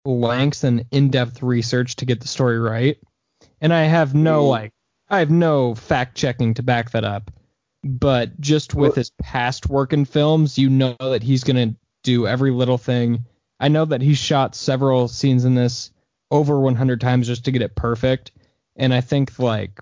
[0.04, 2.98] lengths and in-depth research to get the story right.
[3.62, 4.72] And I have no like
[5.12, 7.30] I have no fact checking to back that up.
[7.84, 12.50] But just with his past work in films, you know that he's gonna do every
[12.50, 13.26] little thing.
[13.60, 15.92] I know that he shot several scenes in this
[16.32, 18.32] over 100 times just to get it perfect.
[18.76, 19.82] And I think like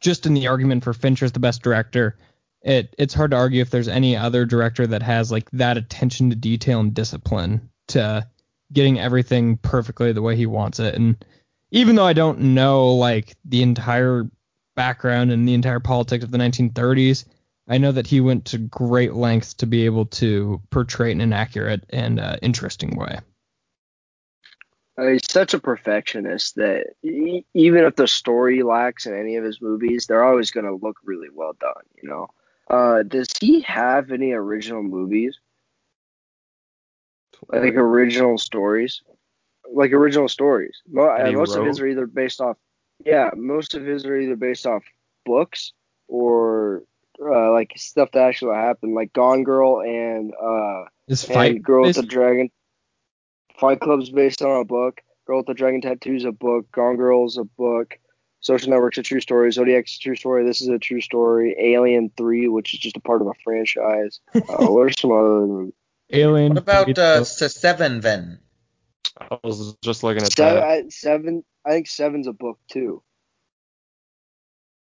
[0.00, 2.16] just in the argument for Fincher's the best director,
[2.66, 6.30] it it's hard to argue if there's any other director that has like that attention
[6.30, 8.26] to detail and discipline to
[8.72, 10.96] getting everything perfectly the way he wants it.
[10.96, 11.24] And
[11.70, 14.28] even though I don't know like the entire
[14.74, 17.24] background and the entire politics of the 1930s,
[17.68, 21.20] I know that he went to great lengths to be able to portray it in
[21.20, 23.20] an accurate and uh, interesting way.
[24.98, 29.62] Uh, he's such a perfectionist that even if the story lacks in any of his
[29.62, 31.84] movies, they're always going to look really well done.
[32.02, 32.28] You know.
[32.68, 35.38] Uh, does he have any original movies,
[37.48, 39.02] like original stories,
[39.72, 40.82] like original stories?
[40.88, 42.56] Uh, most of his are either based off,
[43.04, 44.82] yeah, most of his are either based off
[45.24, 45.72] books
[46.08, 46.82] or
[47.20, 51.82] uh, like stuff that actually happened, like Gone Girl and uh, Is and fight Girl
[51.82, 52.50] with based- the Dragon.
[53.58, 55.00] Fight Club's based on a book.
[55.26, 56.70] Girl with the Dragon Tattoo's a book.
[56.72, 57.98] Gone Girl's a book.
[58.40, 59.50] Social Network's a true story.
[59.50, 60.44] Zodiac's a true story.
[60.44, 61.56] This is a true story.
[61.58, 64.20] Alien 3, which is just a part of a franchise.
[64.34, 65.70] Uh, what are some other
[66.12, 66.54] Alien?
[66.54, 68.38] What about uh, Seven then?
[69.18, 70.64] I was just looking at seven, that.
[70.64, 71.44] I, seven?
[71.64, 73.02] I think Seven's a book too.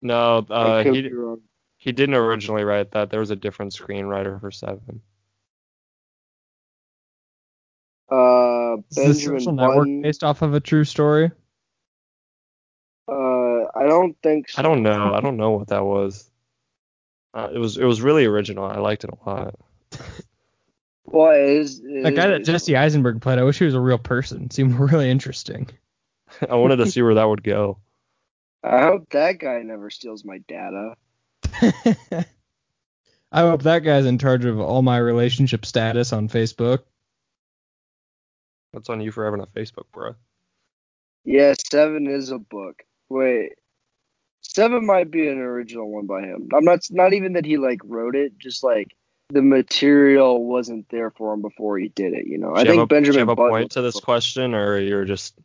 [0.02, 1.10] No, uh, he
[1.78, 3.10] he didn't originally write that.
[3.10, 5.02] There was a different screenwriter for Seven.
[8.12, 11.32] Uh, Is the Benjamin social network based off of a true story?
[13.80, 14.60] I don't think so.
[14.60, 15.14] I don't know.
[15.14, 16.30] I don't know what that was.
[17.34, 18.66] Uh, it was it was really original.
[18.66, 19.56] I liked it a lot.
[21.12, 23.74] Well, it is, it That is guy that Jesse Eisenberg played, I wish he was
[23.74, 24.52] a real person.
[24.52, 25.70] Seemed really interesting.
[26.50, 27.80] I wanted to see where that would go.
[28.64, 30.96] I hope that guy never steals my data.
[33.32, 36.80] I hope that guy's in charge of all my relationship status on Facebook.
[38.74, 40.14] That's on you for having a Facebook, bro.
[41.24, 42.84] Yeah, Seven is a book.
[43.08, 43.54] Wait,
[44.52, 46.50] Seven might be an original one by him.
[46.56, 48.96] I'm not not even that he like wrote it, just like
[49.30, 52.26] the material wasn't there for him before he did it.
[52.26, 53.52] You know, I you think a, do you Benjamin have a Button.
[53.52, 55.36] point to this question, or you're just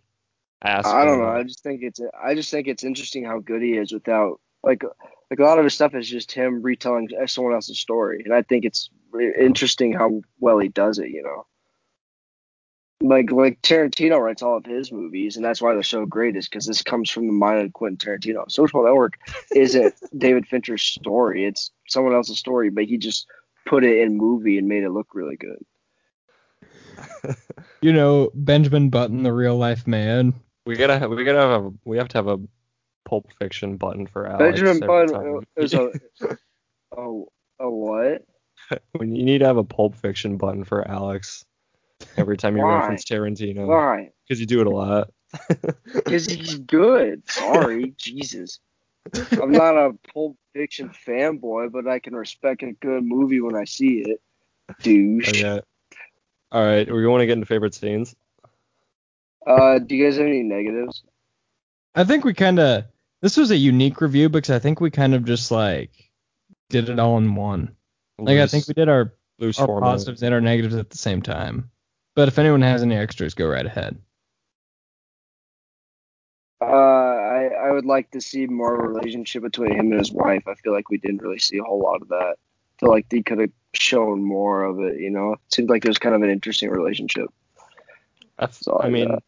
[0.63, 0.97] asking?
[0.97, 1.29] I don't know.
[1.29, 4.83] I just think it's I just think it's interesting how good he is without like
[5.31, 8.41] like a lot of his stuff is just him retelling someone else's story, and I
[8.41, 8.89] think it's
[9.39, 11.11] interesting how well he does it.
[11.11, 11.47] You know,
[13.01, 16.37] like like Tarantino writes all of his movies, and that's why they're so great.
[16.37, 18.51] Is because this comes from the mind of Quentin Tarantino.
[18.51, 19.19] Social Network
[19.55, 23.27] isn't David Fincher's story; it's someone else's story, but he just
[23.67, 25.65] put it in movie and made it look really good.
[27.81, 30.33] You know, Benjamin Button, the real life man.
[30.65, 32.39] We gotta have, we gotta have a, we have to have a
[33.05, 34.59] Pulp Fiction button for Alex.
[34.59, 35.47] Benjamin Button time.
[35.57, 35.91] is a
[36.97, 37.29] oh
[37.61, 38.25] a what?
[38.93, 41.45] when you need to have a Pulp Fiction button for Alex
[42.17, 42.79] every time you Why?
[42.79, 44.11] reference Tarantino Why?
[44.27, 45.11] because you do it a lot.
[45.93, 47.29] Because he's good.
[47.29, 48.61] Sorry, Jesus.
[49.33, 53.65] I'm not a Pulp Fiction fanboy, but I can respect a good movie when I
[53.65, 54.21] see it.
[54.83, 55.29] Douche.
[55.29, 55.61] Okay.
[56.53, 58.15] All right, we want to get into favorite scenes.
[59.47, 61.03] Uh, do you guys have any negatives?
[61.95, 62.85] I think we kind of
[63.21, 65.91] this was a unique review because I think we kind of just like
[66.71, 67.75] did it all in one.
[68.19, 71.23] Like I think we did our loose our positives and our negatives at the same
[71.23, 71.71] time.
[72.15, 73.99] But if anyone has any extras, go right ahead.
[76.61, 80.13] Uh, I I would like to see more of a relationship between him and his
[80.13, 80.45] wife.
[80.47, 82.37] I feel like we didn't really see a whole lot of that.
[82.37, 85.01] I feel like they could have shown more of it.
[85.01, 87.29] You know, it seemed like it was kind of an interesting relationship.
[88.39, 89.23] I, all I I mean, got.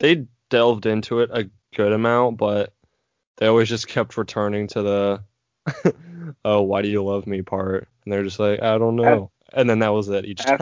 [0.00, 2.74] they delved into it a good amount, but
[3.36, 5.24] they always just kept returning to the
[6.44, 9.70] "oh, why do you love me" part, and they're just like, I don't know, and
[9.70, 10.58] then that was it each time.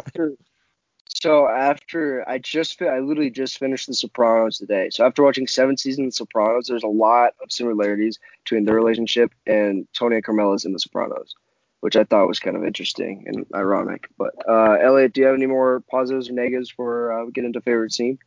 [1.12, 4.90] So after I just I literally just finished The Sopranos today.
[4.90, 8.75] So after watching seven seasons of The Sopranos, there's a lot of similarities between their
[8.75, 11.35] relationship and Tony and Carmela's in The Sopranos,
[11.81, 14.09] which I thought was kind of interesting and ironic.
[14.16, 17.44] But uh, Elliot, do you have any more positives or negatives for uh, we get
[17.44, 18.18] into favorite scene?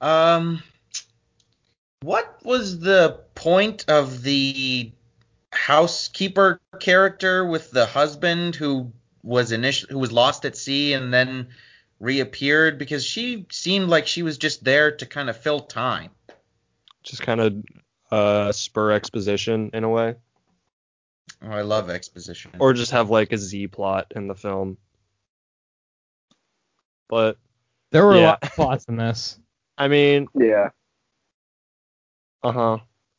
[0.00, 0.62] Um,
[2.02, 4.92] what was the point of the
[5.52, 11.48] housekeeper character with the husband who was initial who was lost at sea and then
[12.00, 12.78] reappeared?
[12.78, 16.10] Because she seemed like she was just there to kind of fill time.
[17.02, 17.54] Just kind of
[18.10, 20.14] uh, spur exposition in a way,
[21.42, 22.52] Oh, I love exposition.
[22.58, 24.76] or just have like a Z plot in the film.
[27.08, 27.36] But
[27.90, 29.38] There were a lot of plots in this.
[29.78, 30.68] I mean, Yeah,
[32.42, 32.78] Uh huh.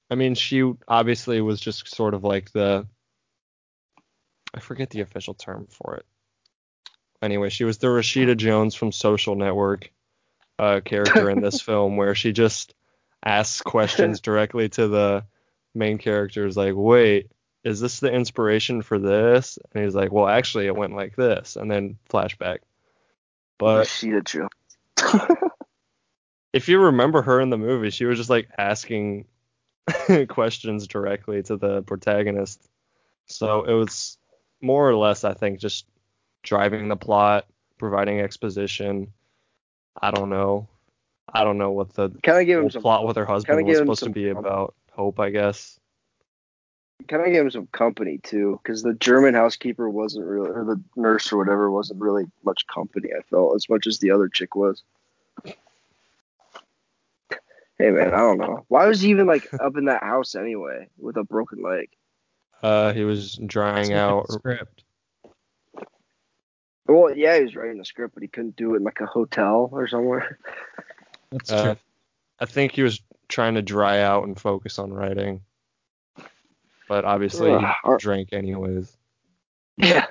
[0.10, 2.88] I mean, she obviously was just sort of like the.
[4.54, 6.06] I forget the official term for it.
[7.22, 9.92] Anyway, she was the Rashida Jones from Social Network
[10.60, 12.76] uh, character in this film, where she just
[13.26, 15.26] asks questions directly to the
[15.74, 17.32] main characters, like, "Wait,
[17.64, 21.56] is this the inspiration for this?" And he's like, "Well, actually, it went like this,"
[21.56, 22.60] and then flashback.
[23.58, 24.50] But the Joe.
[26.52, 29.26] if you remember her in the movie, she was just like asking
[30.28, 32.62] questions directly to the protagonist.
[33.26, 34.18] So it was
[34.64, 35.86] more or less, I think, just
[36.42, 37.46] driving the plot,
[37.78, 39.12] providing exposition.
[40.02, 40.68] I don't know.
[41.32, 42.82] I don't know what the Kind of give him some.
[42.82, 44.74] plot with her husband was supposed to be com- about.
[44.92, 45.80] Hope, I guess.
[47.08, 50.82] Kind of give him some company too, because the German housekeeper wasn't really, or the
[50.96, 53.10] nurse or whatever wasn't really much company.
[53.18, 54.84] I felt as much as the other chick was.
[57.80, 58.64] Hey man, I don't know.
[58.68, 61.90] Why was he even like up in that house anyway with a broken leg?
[62.64, 64.32] Uh, he was drying out.
[64.32, 64.84] script.
[66.88, 69.06] Well, yeah, he was writing the script, but he couldn't do it in like a
[69.06, 70.40] hotel or somewhere.
[71.32, 71.76] That's Uh, true.
[72.40, 75.42] I think he was trying to dry out and focus on writing.
[76.88, 78.96] But obviously, he Ugh, or- drank anyways.
[79.78, 80.06] Yeah.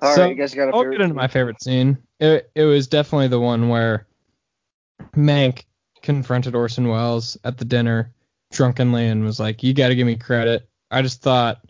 [0.00, 1.98] All right, So, you guys got a I'll get into my favorite scene.
[2.18, 4.06] It it was definitely the one where
[5.14, 5.64] Mank
[6.02, 8.10] confronted Orson Welles at the dinner
[8.52, 11.64] drunkenly and was like, "You got to give me credit." I just thought,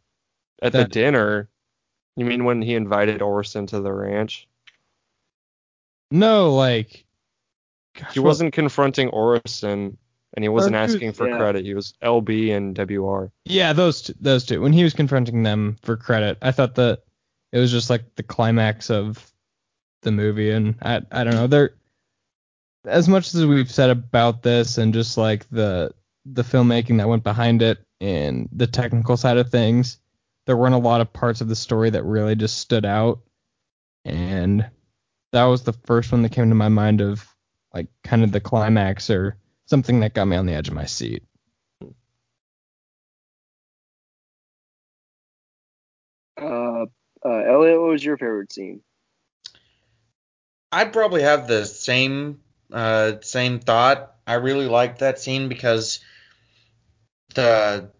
[0.60, 1.48] At the dinner,
[2.16, 4.48] you mean when he invited Orson to the ranch?
[6.10, 7.04] no, like
[8.12, 9.96] He wasn't confronting Orson,
[10.34, 11.36] and he wasn't Or he was- asking for yeah.
[11.38, 11.64] credit.
[11.64, 13.30] He was LB and WR.
[13.44, 14.60] Yeah, those two, those two.
[14.60, 17.02] When he was confronting them for credit, I thought that
[17.52, 19.30] it was just like the climax of
[20.02, 21.46] the movie, and I I don't know.
[21.46, 21.74] There,
[22.84, 25.92] as much as we've said about this, and just like the
[26.24, 29.98] the filmmaking that went behind it and the technical side of things,
[30.46, 33.20] there weren't a lot of parts of the story that really just stood out,
[34.04, 34.68] and
[35.32, 37.26] that was the first one that came to my mind of
[37.72, 40.84] like kind of the climax or something that got me on the edge of my
[40.84, 41.24] seat.
[46.40, 46.86] Uh,
[47.24, 48.80] uh, Elliot, what was your favorite scene?
[50.72, 52.40] I'd probably have the same
[52.72, 54.14] uh, same thought.
[54.26, 56.00] I really liked that scene because
[57.34, 57.90] the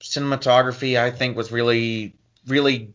[0.00, 2.14] cinematography I think was really
[2.46, 2.94] really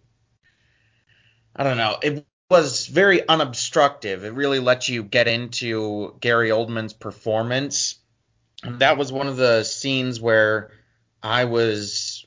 [1.55, 1.97] I don't know.
[2.01, 4.23] It was very unobstructive.
[4.23, 7.95] It really let you get into Gary Oldman's performance.
[8.63, 10.71] And that was one of the scenes where
[11.21, 12.25] I was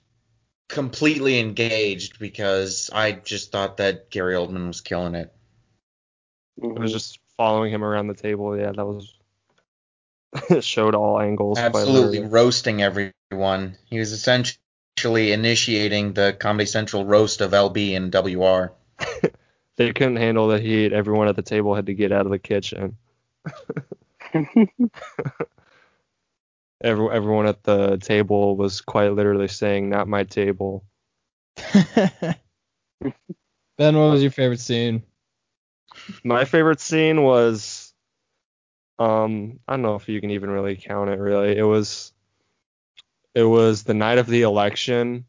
[0.68, 5.32] completely engaged because I just thought that Gary Oldman was killing it.
[6.62, 8.56] It was just following him around the table.
[8.56, 9.12] Yeah, that was
[10.60, 11.58] showed all angles.
[11.58, 12.28] absolutely literally.
[12.28, 13.76] roasting everyone.
[13.86, 18.72] He was essentially initiating the Comedy Central roast of LB and WR.
[19.76, 20.92] They couldn't handle the heat.
[20.92, 22.96] Everyone at the table had to get out of the kitchen.
[26.82, 30.84] Every, everyone at the table was quite literally saying, "Not my table."
[31.72, 32.34] ben,
[33.78, 35.02] what was your favorite scene?
[36.22, 37.85] My favorite scene was,
[38.98, 41.18] um, I don't know if you can even really count it.
[41.18, 42.12] Really, it was,
[43.34, 45.26] it was the night of the election,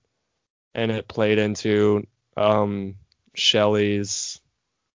[0.74, 2.06] and it played into
[2.36, 2.96] um
[3.34, 4.40] Shelley's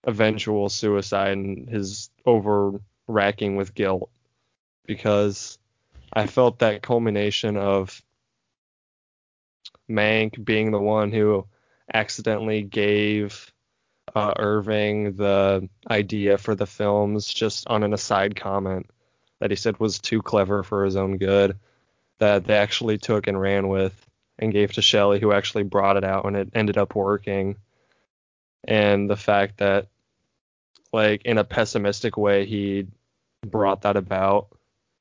[0.06, 4.10] eventual suicide and his over racking with guilt
[4.86, 5.58] because
[6.14, 8.02] I felt that culmination of
[9.90, 11.46] Mank being the one who
[11.94, 13.52] accidentally gave
[14.16, 18.90] uh, Irving the idea for the films just on an aside comment
[19.40, 21.58] that he said was too clever for his own good
[22.20, 24.06] that they actually took and ran with
[24.38, 27.58] and gave to Shelley who actually brought it out and it ended up working.
[28.66, 29.88] And the fact that
[30.92, 32.88] like in a pessimistic way he
[33.46, 34.48] brought that about.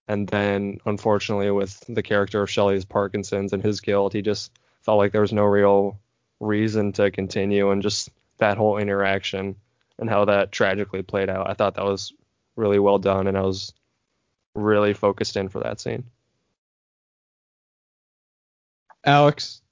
[0.07, 4.53] And then unfortunately with the character of Shelley's Parkinson's and his guilt he just
[4.83, 5.99] felt like there was no real
[6.41, 9.57] reason to continue and just that whole interaction
[9.99, 11.49] and how that tragically played out.
[11.49, 12.13] I thought that was
[12.57, 13.73] really well done and I was
[14.55, 16.05] really focused in for that scene.
[19.05, 19.63] Alex.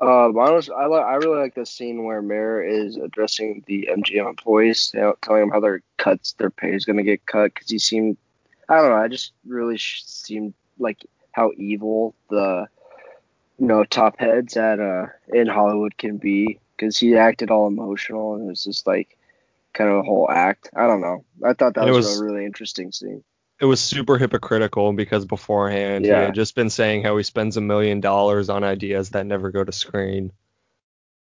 [0.00, 3.88] Uh, mine was, I li- I really like the scene where Mayer is addressing the
[3.90, 7.54] MGM employees, you know, telling them how their cuts, their pay is gonna get cut
[7.54, 8.18] because he seemed,
[8.68, 10.98] I don't know, I just really sh- seemed like
[11.32, 12.66] how evil the,
[13.58, 18.34] you know, top heads at uh in Hollywood can be because he acted all emotional
[18.34, 19.16] and it was just like
[19.72, 20.70] kind of a whole act.
[20.74, 21.24] I don't know.
[21.44, 23.22] I thought that was, was- a really interesting scene.
[23.60, 27.60] it was super hypocritical because beforehand he had just been saying how he spends a
[27.60, 30.30] million dollars on ideas that never go to screen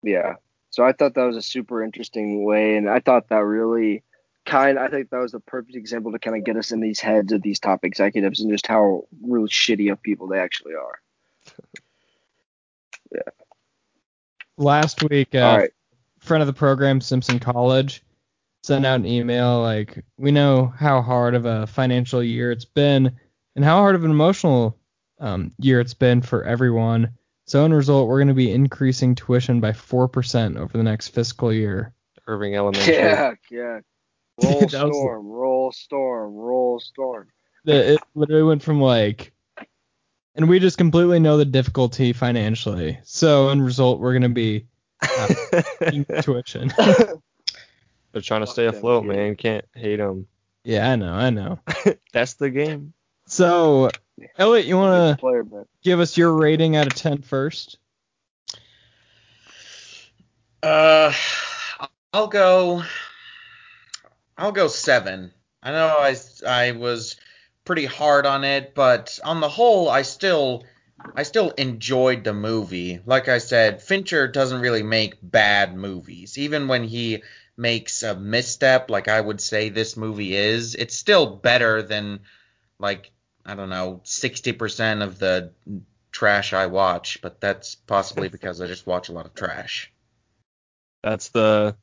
[0.02, 0.36] Yeah.
[0.70, 4.04] So I thought that was a super interesting way, and I thought that really
[4.46, 4.78] kind.
[4.78, 7.32] I think that was the perfect example to kind of get us in these heads
[7.32, 11.00] of these top executives and just how really shitty of people they actually are.
[14.60, 15.70] Last week, uh, All right.
[16.18, 18.02] friend of the program, Simpson College,
[18.62, 23.16] sent out an email like, we know how hard of a financial year it's been
[23.56, 24.76] and how hard of an emotional
[25.18, 27.10] um, year it's been for everyone.
[27.46, 31.50] So, in result, we're going to be increasing tuition by 4% over the next fiscal
[31.52, 31.94] year.
[32.26, 32.94] Irving Elementary.
[32.94, 33.80] Yeah, yeah.
[34.44, 37.28] Roll That was- storm, roll storm, roll storm.
[37.64, 39.32] It literally went from like,
[40.34, 42.98] and we just completely know the difficulty financially.
[43.04, 44.66] So, in result, we're going to be
[45.80, 46.72] increasing tuition.
[48.12, 49.36] They're trying to stay afloat, man.
[49.36, 50.26] Can't hate them.
[50.64, 51.60] yeah, I know, I know.
[52.12, 52.92] That's the game.
[53.26, 53.90] So,
[54.36, 55.44] Elliot, you want to player,
[55.82, 57.78] give us your rating out of 10 first?
[60.62, 61.12] Uh,
[62.12, 62.82] I'll go.
[64.36, 65.32] I'll go seven.
[65.62, 66.16] I know I
[66.46, 67.16] I was
[67.70, 70.64] pretty hard on it, but on the whole, I still
[71.14, 72.98] I still enjoyed the movie.
[73.06, 76.36] Like I said, Fincher doesn't really make bad movies.
[76.36, 77.22] Even when he
[77.56, 82.22] makes a misstep, like I would say this movie is, it's still better than
[82.80, 83.12] like
[83.46, 85.52] I don't know, 60% of the
[86.10, 89.92] trash I watch, but that's possibly because I just watch a lot of trash.
[91.04, 91.76] That's the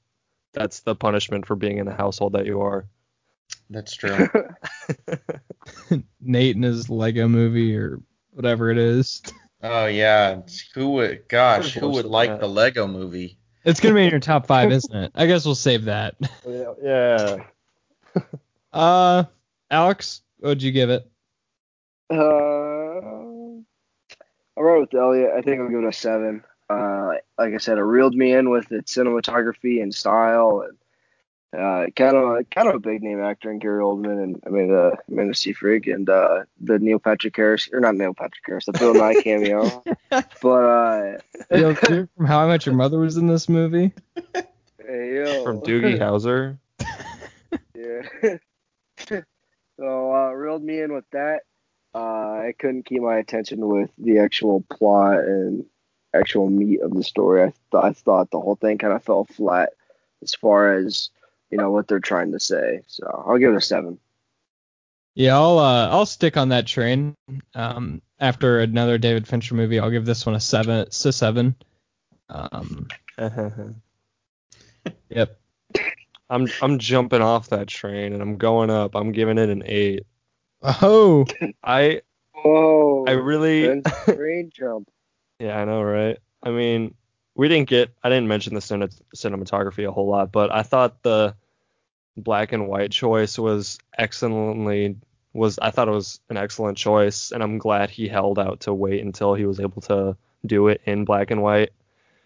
[0.52, 2.90] that's the punishment for being in the household that you are.
[3.70, 4.28] That's true.
[6.22, 8.00] Nate and his Lego movie or
[8.32, 9.22] whatever it is.
[9.64, 10.42] Oh yeah,
[10.76, 11.28] who would?
[11.28, 12.38] Gosh, who would like Yeah.
[12.38, 13.40] the Lego Movie?
[13.66, 15.12] It's gonna be in your top five, isn't it?
[15.16, 16.16] I guess we'll save that.
[16.82, 17.38] Yeah.
[18.74, 19.24] Uh,
[19.72, 21.10] Alex, what'd you give it?
[22.12, 22.16] Uh,
[24.58, 25.32] I wrote with Elliot.
[25.36, 26.44] I think I'll give it a seven.
[26.70, 30.78] Uh, like I said, it reeled me in with its cinematography and style, and
[31.54, 34.68] uh, kind of kind of a big name actor in Gary Oldman and I mean
[34.68, 38.66] the uh, Amanda Seyfried and uh, the Neil Patrick Harris or not Neil Patrick Harris,
[38.66, 39.84] the Bill Nye cameo.
[40.10, 41.18] but uh,
[41.52, 43.94] Yo, Clear from How I Met Your Mother was in this movie.
[44.34, 45.44] hey, yo.
[45.44, 46.58] From Doogie Howser.
[47.78, 48.38] Yeah.
[49.80, 51.42] so uh, reeled me in with that.
[51.94, 52.00] Uh,
[52.48, 55.66] I couldn't keep my attention with the actual plot and
[56.14, 57.44] actual meat of the story.
[57.44, 59.74] I thought I thought the whole thing kind of fell flat
[60.24, 61.12] as far as
[61.50, 62.82] you know what they're trying to say.
[62.88, 64.00] So I'll give it a seven.
[65.16, 67.16] Yeah, I'll uh, I'll stick on that train.
[67.56, 70.80] Um, after another David Fincher movie, I'll give this one a seven.
[70.82, 71.56] It's a seven.
[72.30, 72.88] Um,
[75.10, 75.40] yep.
[76.30, 78.96] I'm I'm jumping off that train and I'm going up.
[78.96, 80.06] I'm giving it an eight.
[80.62, 81.26] Oh,
[81.64, 82.02] I
[82.34, 83.06] Whoa!
[83.08, 84.90] I really train jump.
[85.40, 86.18] Yeah, I know, right?
[86.44, 86.94] I mean,
[87.38, 87.92] we didn't get.
[88.04, 91.36] I didn't mention the cine- cinematography a whole lot, but I thought the
[92.18, 94.98] black and white choice was excellently
[95.34, 95.60] was.
[95.60, 99.04] I thought it was an excellent choice, and I'm glad he held out to wait
[99.06, 101.74] until he was able to do it in black and white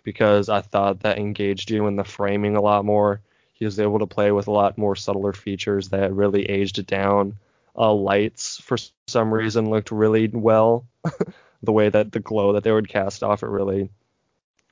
[0.03, 3.21] because I thought that engaged you in the framing a lot more.
[3.51, 6.87] He was able to play with a lot more subtler features that really aged it
[6.87, 7.37] down.
[7.77, 10.85] Uh, lights, for some reason, looked really well.
[11.63, 13.89] the way that the glow that they would cast off it really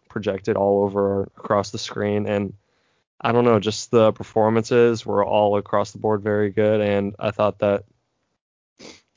[0.10, 2.28] projected all over across the screen.
[2.28, 2.54] And
[3.22, 6.82] I don't know, just the performances were all across the board very good.
[6.82, 7.86] And I thought that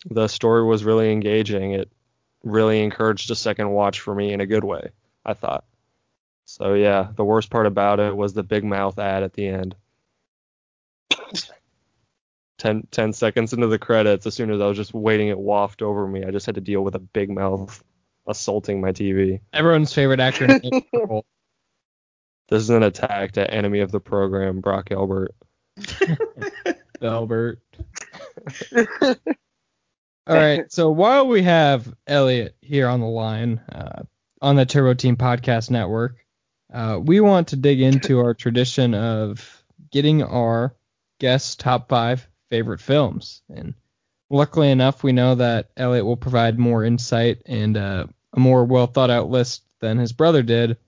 [0.04, 1.72] the story was really engaging.
[1.72, 1.90] It
[2.44, 4.90] really encouraged a second watch for me in a good way,
[5.24, 5.64] I thought.
[6.44, 9.76] So yeah, the worst part about it was the big mouth ad at the end.
[12.58, 15.82] 10, 10 seconds into the credits, as soon as I was just waiting it waft
[15.82, 17.82] over me, I just had to deal with a big mouth
[18.26, 19.40] assaulting my TV.
[19.52, 20.46] Everyone's favorite actor.
[20.46, 20.82] in
[22.48, 25.34] This is an attack to enemy of the program, Brock Elbert.
[27.02, 27.60] Albert.
[30.26, 30.70] All right.
[30.70, 34.02] So while we have Elliot here on the line uh,
[34.40, 36.24] on the Turbo Team Podcast Network,
[36.72, 40.74] uh, we want to dig into our tradition of getting our
[41.18, 43.42] guests' top five favorite films.
[43.48, 43.74] And
[44.32, 48.86] luckily enough, we know that Elliot will provide more insight and uh, a more well
[48.88, 50.78] thought out list than his brother did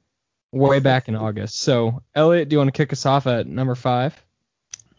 [0.51, 1.61] way back in August.
[1.61, 4.21] So, Elliot, do you want to kick us off at number five?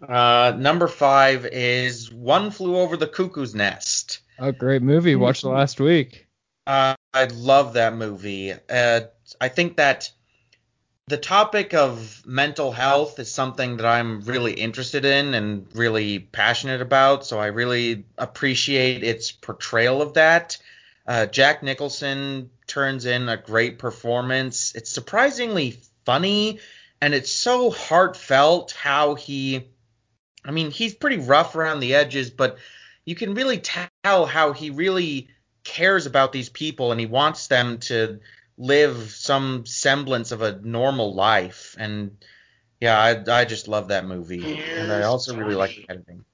[0.08, 4.20] Uh, number five is One Flew Over the Cuckoo's Nest.
[4.38, 5.16] Oh, great movie.
[5.16, 6.28] Watched last week.
[6.68, 8.54] Uh, I love that movie.
[8.70, 9.02] Uh,
[9.40, 10.12] I think that
[11.08, 16.82] the topic of mental health is something that I'm really interested in and really passionate
[16.82, 17.26] about.
[17.26, 20.58] So I really appreciate its portrayal of that.
[21.06, 24.74] Uh, Jack Nicholson turns in a great performance.
[24.74, 26.60] It's surprisingly funny
[27.02, 29.68] and it's so heartfelt how he.
[30.44, 32.58] I mean, he's pretty rough around the edges, but
[33.04, 35.28] you can really tell how he really
[35.64, 38.20] cares about these people and he wants them to
[38.58, 41.76] live some semblance of a normal life.
[41.78, 42.18] And
[42.80, 44.44] yeah, I, I just love that movie.
[44.78, 46.26] And I also really like the editing.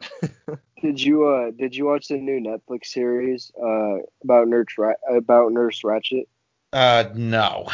[0.82, 5.50] Did you uh did you watch the new Netflix series uh about Nurse Ra- about
[5.52, 6.26] Nurse Ratched?
[6.74, 7.68] Uh, no.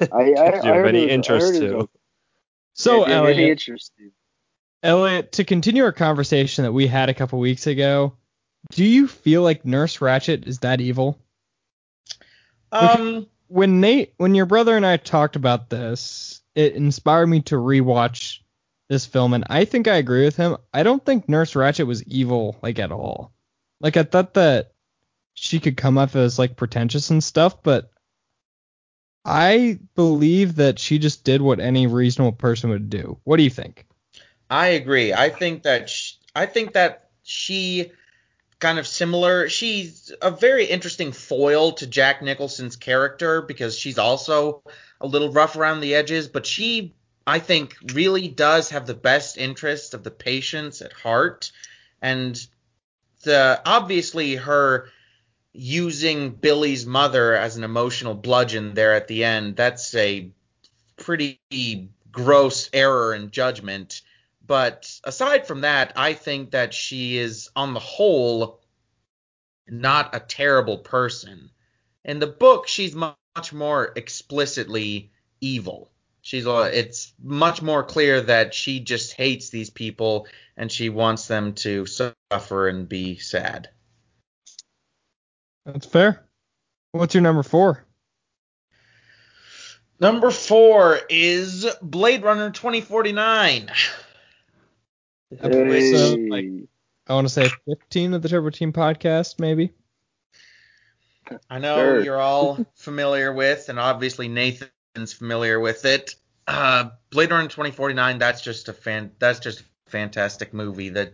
[0.00, 1.88] I I, I Do you have heard any it was- I interest heard it to?
[2.74, 4.10] So, yeah, really Elliot, interesting.
[4.82, 8.14] Elliot, to continue our conversation that we had a couple weeks ago,
[8.72, 11.18] do you feel like Nurse Ratched is that evil?
[12.72, 17.56] Um, When Nate, when your brother and I talked about this, it inspired me to
[17.56, 18.38] rewatch
[18.88, 20.56] this film, and I think I agree with him.
[20.72, 23.32] I don't think Nurse Ratched was evil like at all.
[23.80, 24.72] Like I thought that
[25.34, 27.90] she could come off as like pretentious and stuff, but
[29.24, 33.18] I believe that she just did what any reasonable person would do.
[33.24, 33.86] What do you think?
[34.50, 35.12] I agree.
[35.12, 37.92] I think that sh- I think that she
[38.62, 39.48] kind of similar.
[39.48, 44.62] She's a very interesting foil to Jack Nicholson's character because she's also
[45.00, 46.94] a little rough around the edges, but she
[47.26, 51.50] I think really does have the best interest of the patients at heart
[52.00, 52.40] and
[53.24, 54.88] the obviously her
[55.52, 60.30] using Billy's mother as an emotional bludgeon there at the end that's a
[60.96, 61.40] pretty
[62.10, 64.02] gross error in judgment
[64.46, 68.60] but aside from that, I think that she is, on the whole,
[69.68, 71.50] not a terrible person.
[72.04, 75.90] In the book, she's much more explicitly evil.
[76.20, 81.54] She's it's much more clear that she just hates these people and she wants them
[81.54, 83.70] to suffer and be sad.
[85.66, 86.24] That's fair.
[86.92, 87.84] What's your number four?
[89.98, 93.70] Number four is Blade Runner 2049.
[95.40, 96.28] Episode, Hey.
[96.28, 96.46] like,
[97.08, 99.72] I want to say 15 of the Turbo Team podcast, maybe.
[101.48, 102.00] I know Sure.
[102.04, 106.14] you're all familiar with, and obviously Nathan's familiar with it.
[106.46, 108.18] Uh, Blade Runner 2049.
[108.18, 109.12] That's just a fan.
[109.18, 110.88] That's just a fantastic movie.
[110.90, 111.12] The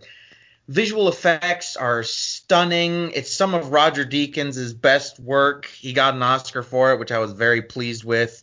[0.67, 3.13] visual effects are stunning.
[3.15, 5.67] It's some of Roger Deakins' best work.
[5.67, 8.43] He got an Oscar for it, which I was very pleased with.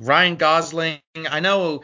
[0.00, 0.98] Ryan Gosling.
[1.30, 1.82] I know.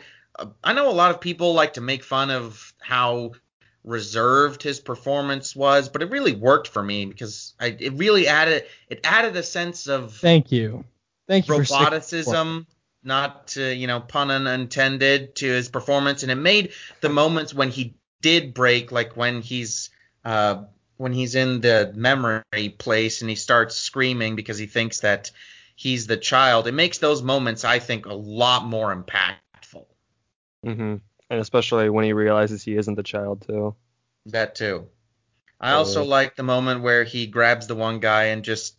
[0.62, 3.32] I know a lot of people like to make fun of how
[3.84, 8.64] reserved his performance was, but it really worked for me because I, it really added
[8.88, 10.84] it added a sense of Thank you.
[11.26, 12.66] Thank you roboticism,
[13.04, 17.70] not to, you know, pun unintended, to his performance, and it made the moments when
[17.70, 19.90] he did break, like when he's
[20.24, 20.64] uh,
[20.96, 25.30] when he's in the memory place and he starts screaming because he thinks that
[25.76, 26.66] he's the child.
[26.66, 29.36] It makes those moments, I think, a lot more impactful.
[30.64, 30.96] Hmm
[31.30, 33.74] And especially when he realizes he isn't the child too.
[34.26, 34.88] That too.
[35.60, 38.76] I also like the moment where he grabs the one guy and just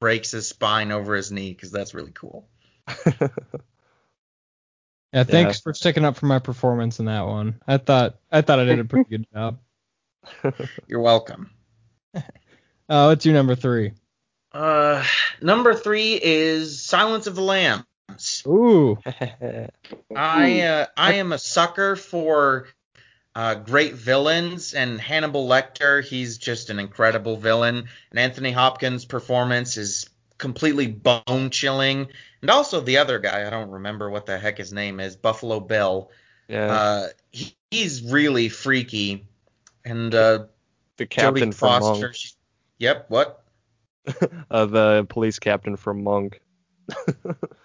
[0.00, 2.48] breaks his spine over his knee because that's really cool.
[5.12, 7.60] Yeah, thanks for sticking up for my performance in that one.
[7.66, 9.58] I thought I thought I did a pretty good job.
[10.86, 11.50] You're welcome.
[12.90, 13.92] Uh, what's your number three?
[14.50, 15.04] Uh,
[15.42, 17.84] number three is Silence of the Lambs.
[18.46, 18.98] Ooh,
[20.16, 22.68] I uh, I am a sucker for
[23.34, 27.88] uh, great villains, and Hannibal Lecter, he's just an incredible villain.
[28.10, 32.08] And Anthony Hopkins' performance is completely bone chilling.
[32.40, 35.60] And also the other guy, I don't remember what the heck his name is, Buffalo
[35.60, 36.10] Bill.
[36.48, 36.72] yeah.
[36.72, 39.26] Uh, he, he's really freaky.
[39.84, 40.46] And uh,
[40.96, 42.14] the captain Jodie from Foster, Monk.
[42.14, 42.32] she-
[42.78, 43.44] yep, what?
[44.50, 46.40] Uh, the police captain from Monk.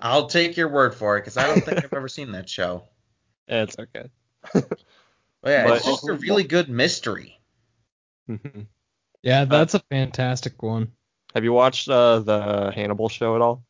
[0.00, 2.84] I'll take your word for it because I don't think I've ever seen that show.
[3.48, 4.10] Yeah, it's okay.
[5.42, 7.40] But yeah, it's just a really good mystery.
[8.28, 8.66] Mhm.
[9.22, 10.92] yeah, that's a fantastic one.
[11.34, 13.64] Have you watched uh, the Hannibal show at all?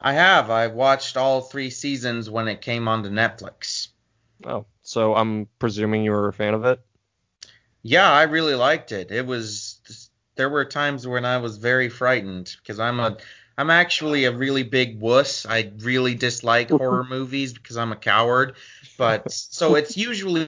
[0.00, 0.50] I have.
[0.50, 3.88] I've watched all three seasons when it came onto Netflix.
[4.44, 6.80] Oh, so I'm presuming you were a fan of it.
[7.82, 9.10] Yeah, I really liked it.
[9.12, 13.16] It was there were times when I was very frightened because I'm a
[13.56, 15.46] I'm actually a really big wuss.
[15.46, 18.56] I really dislike horror movies because I'm a coward.
[18.98, 20.46] But so it's usually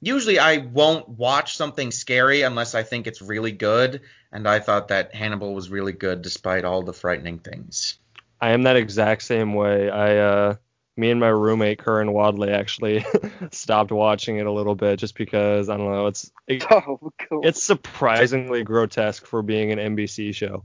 [0.00, 4.02] usually I won't watch something scary unless I think it's really good.
[4.30, 7.98] And I thought that Hannibal was really good despite all the frightening things.
[8.40, 9.90] I am that exact same way.
[9.90, 10.54] I uh
[10.96, 13.06] me and my roommate Curran Wadley actually
[13.52, 17.40] stopped watching it a little bit just because I don't know, it's it, Oh, cool.
[17.44, 20.64] it's surprisingly grotesque for being an NBC show.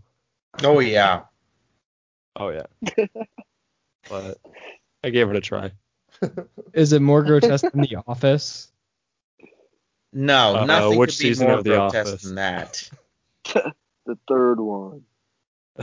[0.64, 1.22] Oh yeah.
[2.36, 2.66] Oh yeah.
[4.10, 4.38] but
[5.04, 5.72] I gave it a try.
[6.74, 8.72] Is it more grotesque than The Office?
[10.12, 12.22] No, Uh, nothing which could be season more of The grotesque Office?
[12.24, 12.90] than that.
[14.06, 15.02] the third one.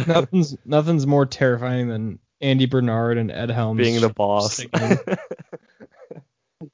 [0.07, 4.55] nothing's nothing's more terrifying than Andy Bernard and Ed Helms being the boss.
[4.57, 4.99] singing.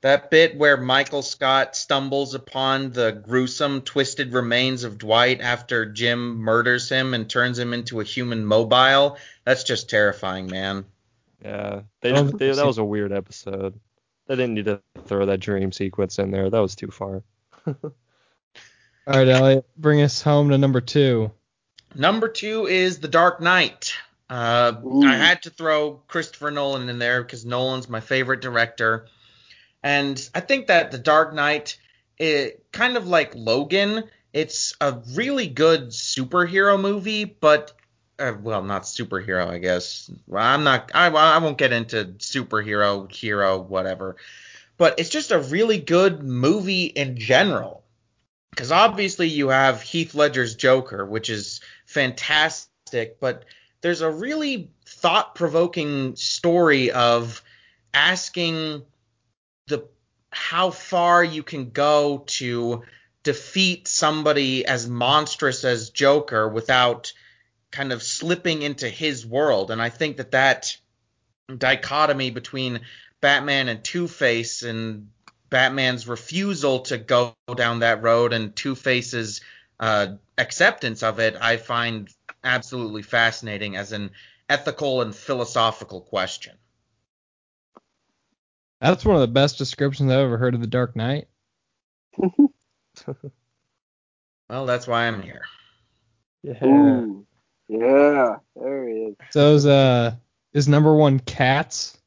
[0.01, 6.39] That bit where Michael Scott stumbles upon the gruesome, twisted remains of Dwight after Jim
[6.39, 10.85] murders him and turns him into a human mobile, that's just terrifying, man.
[11.41, 11.83] yeah.
[12.01, 13.79] They, I don't think they, that was a weird episode.
[14.27, 16.51] They didn't need to throw that dream sequence in there.
[16.51, 17.23] That was too far.
[17.67, 17.75] All
[19.07, 21.31] right, Elliot, bring us home to number two.
[21.95, 23.95] Number two is The Dark Knight.
[24.29, 24.73] Uh,
[25.05, 29.07] I had to throw Christopher Nolan in there because Nolan's my favorite director.
[29.87, 31.79] And I think that The Dark Knight,
[32.19, 37.73] it, kind of like Logan, it's a really good superhero movie, but
[38.19, 40.11] uh, well, not superhero, I guess.
[40.27, 40.91] Well, I'm not.
[40.93, 44.17] I, I won't get into superhero, hero, whatever.
[44.77, 47.85] But it's just a really good movie in general.
[48.51, 53.45] Because obviously you have Heath Ledger's Joker, which is fantastic, but
[53.83, 57.41] there's a really thought-provoking story of
[57.95, 58.83] asking
[59.69, 59.89] the
[60.31, 62.83] how far you can go to
[63.23, 67.13] defeat somebody as monstrous as Joker without
[67.71, 69.71] kind of slipping into his world.
[69.71, 70.77] And I think that that
[71.59, 72.81] dichotomy between
[73.21, 75.09] Batman and Two-Face and
[75.51, 79.41] Batman's refusal to go down that road and Two-Face's
[79.81, 80.09] uh,
[80.39, 82.09] acceptance of it, I find
[82.45, 84.11] absolutely fascinating as an
[84.49, 86.57] ethical and philosophical question.
[88.81, 91.29] That's one of the best descriptions I've ever heard of The Dark Knight.
[94.49, 95.43] Well, that's why I'm here.
[96.43, 96.65] Yeah.
[96.65, 97.27] Ooh.
[97.69, 98.37] Yeah.
[98.55, 99.17] There he is.
[99.31, 100.15] So is uh
[100.53, 101.99] is number one Cats,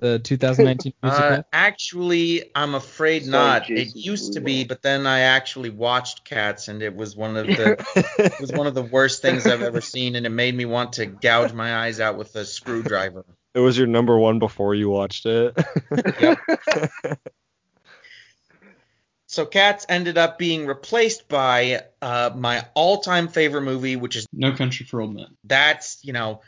[0.00, 1.24] the 2019 musical?
[1.24, 3.70] Uh, actually, I'm afraid Sorry, not.
[3.70, 4.68] It used to be, Derulo.
[4.68, 7.84] but then I actually watched Cats, and it was one of the
[8.18, 10.94] it was one of the worst things I've ever seen, and it made me want
[10.94, 13.24] to gouge my eyes out with a screwdriver.
[13.54, 15.56] it was your number one before you watched it.
[16.20, 16.38] Yep.
[19.28, 24.52] So Cats ended up being replaced by uh, my all-time favorite movie, which is No
[24.52, 25.26] Country for Old Men.
[25.44, 26.40] that's you know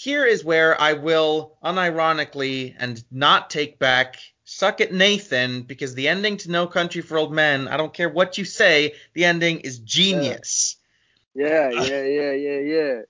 [0.00, 6.08] here is where I will unironically and not take back suck it Nathan because the
[6.08, 9.60] ending to No Country for Old Men I don't care what you say the ending
[9.60, 10.76] is genius.
[11.34, 11.68] Yeah.
[11.70, 12.02] Yeah.
[12.02, 12.32] Yeah.
[12.32, 13.02] Yeah.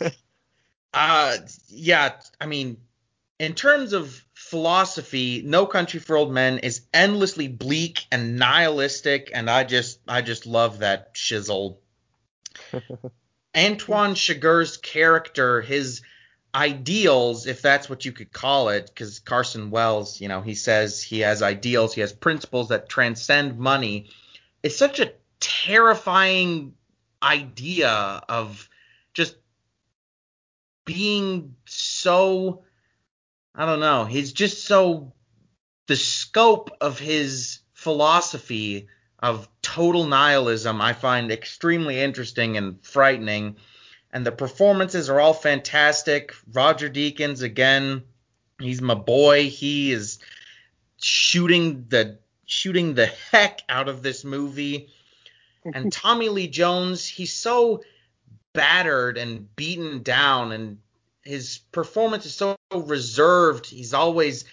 [0.00, 0.08] Yeah.
[0.94, 1.38] Uh
[1.68, 2.76] yeah, I mean
[3.38, 9.48] in terms of philosophy, No Country for Old Men, is endlessly bleak and nihilistic, and
[9.48, 11.78] I just I just love that shizzle.
[13.56, 16.02] Antoine Chigurh's character, his
[16.54, 21.02] ideals, if that's what you could call it, because Carson Wells, you know, he says
[21.02, 24.10] he has ideals, he has principles that transcend money.
[24.62, 26.74] It's such a terrifying
[27.22, 28.68] idea of
[29.14, 29.36] just
[30.84, 32.64] being so
[33.54, 35.12] I don't know, he's just so
[35.86, 38.88] the scope of his philosophy
[39.18, 43.56] of total nihilism I find extremely interesting and frightening.
[44.12, 46.34] And the performances are all fantastic.
[46.52, 48.02] Roger Deakins again,
[48.60, 49.48] he's my boy.
[49.48, 50.18] He is
[51.00, 54.88] shooting the shooting the heck out of this movie.
[55.64, 57.82] And Tommy Lee Jones, he's so
[58.52, 60.78] battered and beaten down and
[61.24, 63.66] his performance is so reserved.
[63.66, 64.44] He's always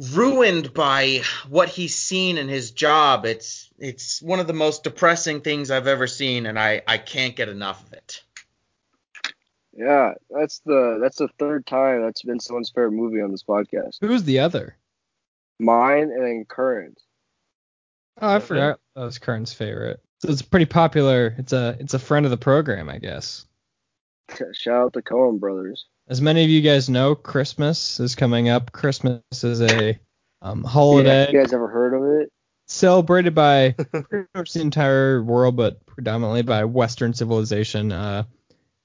[0.00, 3.24] ruined by what he's seen in his job.
[3.26, 7.36] It's it's one of the most depressing things I've ever seen, and I I can't
[7.36, 8.22] get enough of it.
[9.72, 13.98] Yeah, that's the that's the third time that's been someone's favorite movie on this podcast.
[14.00, 14.76] Who's the other?
[15.58, 16.96] Mine and then Curran.
[18.20, 20.00] Oh, I forgot that was Curran's favorite.
[20.20, 21.34] So it's pretty popular.
[21.38, 23.46] It's a it's a friend of the program, I guess.
[24.52, 25.86] Shout out to Coen brothers.
[26.10, 28.72] As many of you guys know, Christmas is coming up.
[28.72, 29.96] Christmas is a
[30.42, 32.32] um, holiday You guys ever heard of it?
[32.66, 33.70] celebrated by
[34.08, 37.92] pretty much the entire world, but predominantly by Western civilization.
[37.92, 38.24] Uh,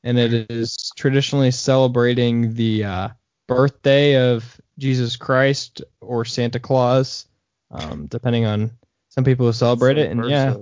[0.03, 3.09] and it is traditionally celebrating the uh,
[3.47, 7.25] birthday of Jesus Christ or Santa Claus,
[7.71, 8.69] um, depending on
[9.09, 10.11] some people who celebrate it.
[10.11, 10.57] And yeah,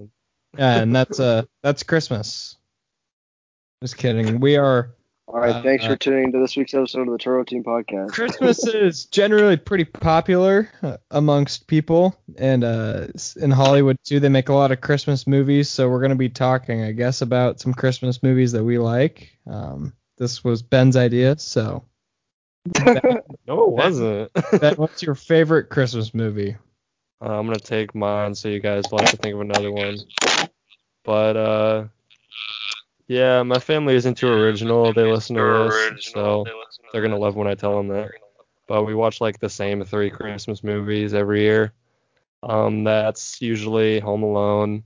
[0.57, 2.55] yeah, and that's uh that's Christmas.
[3.81, 4.39] Just kidding.
[4.39, 4.95] We are
[5.27, 7.63] All right, Uh, thanks uh, for tuning into this week's episode of the Turbo Team
[7.63, 8.09] Podcast.
[8.09, 13.07] Christmas is generally pretty popular uh, amongst people, and uh,
[13.41, 15.69] in Hollywood too, they make a lot of Christmas movies.
[15.69, 19.31] So we're gonna be talking, I guess, about some Christmas movies that we like.
[19.47, 21.85] Um, this was Ben's idea, so
[23.45, 24.31] No, it wasn't.
[24.59, 26.55] Ben, what's your favorite Christmas movie?
[27.21, 29.97] Uh, I'm gonna take mine, so you guys will have to think of another one.
[31.03, 31.85] But uh,
[33.07, 34.93] yeah, my family isn't too original.
[34.93, 36.45] They listen to this, so
[36.91, 38.11] they're gonna love when I tell them that.
[38.67, 41.73] But we watch like the same three Christmas movies every year.
[42.41, 44.83] Um, that's usually Home Alone.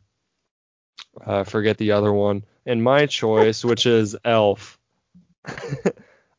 [1.26, 2.43] Uh, forget the other one.
[2.65, 4.78] And my choice, which is Elf.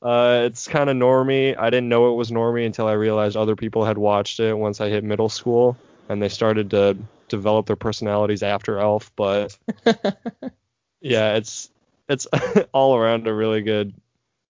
[0.03, 1.57] uh, it's kind of normie.
[1.59, 4.81] I didn't know it was normie until I realized other people had watched it once
[4.81, 5.76] I hit middle school,
[6.09, 6.97] and they started to
[7.29, 9.11] develop their personalities after Elf.
[9.16, 9.57] But
[11.01, 11.70] yeah, it's
[12.09, 12.26] it's
[12.72, 13.94] all around a really good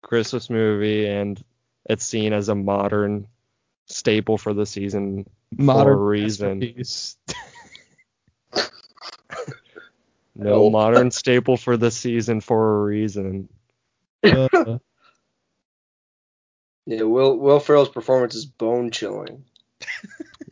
[0.02, 1.42] Christmas movie, and
[1.86, 3.26] it's seen as a modern
[3.86, 5.26] staple for the season
[5.56, 6.74] Modern for a reason.
[10.40, 10.70] No Oh.
[10.70, 13.48] modern staple for the season for a reason.
[14.22, 14.78] Uh,
[16.86, 19.44] Yeah, Will Will Ferrell's performance is bone chilling.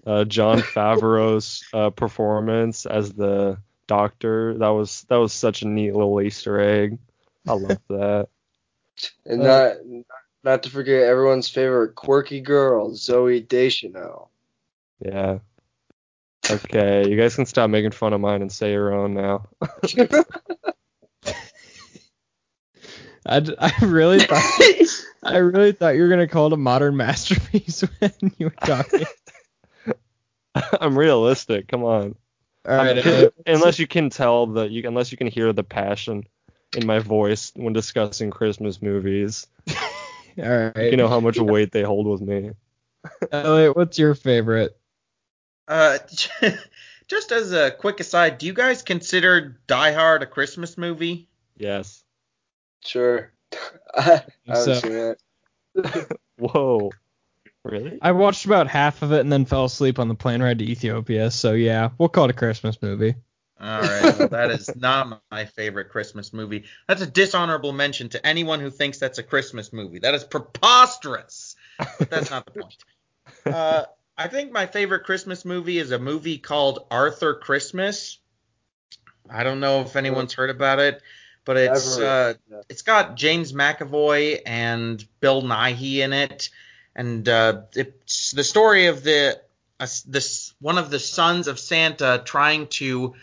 [0.07, 3.57] Uh, Jon Favreau's uh, performance as the
[3.87, 6.99] doctor that was that was such a neat little Easter egg.
[7.49, 8.29] I love that.
[9.25, 9.77] And Uh, not
[10.45, 14.31] not to forget everyone's favorite quirky girl, Zooey Deschanel.
[15.01, 15.39] Yeah.
[16.49, 19.49] Okay, you guys can stop making fun of mine and say your own now.
[23.27, 24.45] I, d- I really thought
[25.25, 29.05] I really thought you were gonna call it a modern masterpiece when you were talking.
[30.55, 31.67] I'm realistic.
[31.67, 32.15] Come on.
[32.69, 36.25] All right, uh, unless you can tell the you unless you can hear the passion
[36.77, 39.47] in my voice when discussing Christmas movies,
[40.39, 40.91] all right.
[40.91, 42.51] you know how much weight they hold with me.
[43.31, 44.77] Elliot, what's your favorite?
[45.69, 45.99] Uh,
[47.09, 51.29] just as a quick aside, do you guys consider Die Hard a Christmas movie?
[51.57, 52.03] Yes.
[52.85, 53.33] Sure.
[53.97, 56.11] I haven't So- seen it.
[56.39, 56.91] Whoa.
[57.67, 57.99] Really?
[58.01, 60.65] I watched about half of it and then fell asleep on the plane ride to
[60.65, 61.31] Ethiopia.
[61.31, 63.15] So yeah, we'll call it a Christmas movie.
[63.59, 66.65] All right, well, that is not my favorite Christmas movie.
[66.87, 69.99] That's a dishonorable mention to anyone who thinks that's a Christmas movie.
[69.99, 71.57] That is preposterous.
[71.79, 72.85] But that's not the point.
[73.47, 73.85] Uh,
[74.19, 78.19] I think my favorite Christmas movie is a movie called Arthur Christmas.
[79.29, 81.03] I don't know if anyone's heard about it,
[81.45, 82.35] but it's uh,
[82.69, 86.51] it's got James McAvoy and Bill Nighy in it,
[86.97, 89.39] and uh, it's the story of the
[89.79, 93.15] uh, this one of the sons of Santa trying to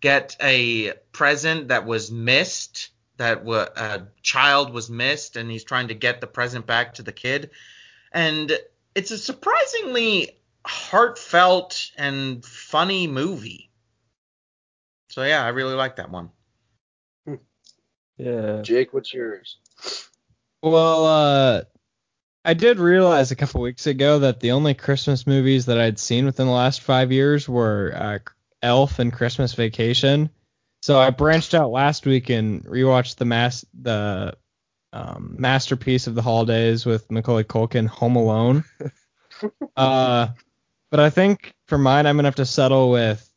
[0.00, 5.88] get a present that was missed, that wa- a child was missed, and he's trying
[5.88, 7.50] to get the present back to the kid.
[8.12, 8.52] And
[8.96, 10.30] it's a surprisingly
[10.66, 13.70] heartfelt and funny movie.
[15.10, 16.30] So yeah, I really like that one.
[18.16, 18.62] Yeah.
[18.62, 19.58] Jake, what's yours?
[20.62, 21.62] Well, uh,
[22.44, 26.24] I did realize a couple weeks ago that the only Christmas movies that I'd seen
[26.24, 28.18] within the last five years were uh,
[28.62, 30.30] Elf and Christmas Vacation.
[30.82, 34.36] So I branched out last week and rewatched the mas- the
[34.92, 38.64] um, masterpiece of the holidays with Macaulay Culkin, Home Alone.
[39.76, 40.28] uh,
[40.90, 43.28] but I think for mine, I'm gonna have to settle with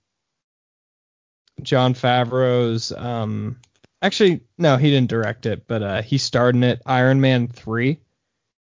[1.61, 2.93] Jon Favreau's.
[2.93, 3.59] Um,
[4.01, 6.81] actually, no, he didn't direct it, but uh, he starred in it.
[6.85, 7.99] Iron Man three.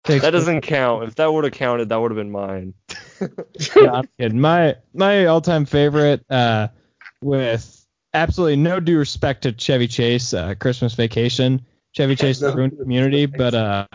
[0.05, 1.03] Takes That doesn't count.
[1.03, 2.75] If that would have counted, that would have been mine.
[3.75, 4.39] no, I'm kidding.
[4.39, 6.67] My my all time favorite, uh,
[7.23, 11.65] with absolutely no due respect to Chevy Chase, uh, Christmas Vacation.
[11.93, 13.87] Chevy Chase No ruined community, but uh,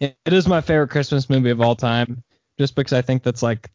[0.00, 2.24] it, it is my favorite Christmas movie of all time,
[2.58, 3.70] just because I think that's like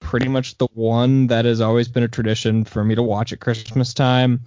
[0.00, 3.40] pretty much the one that has always been a tradition for me to watch at
[3.40, 4.44] Christmas time.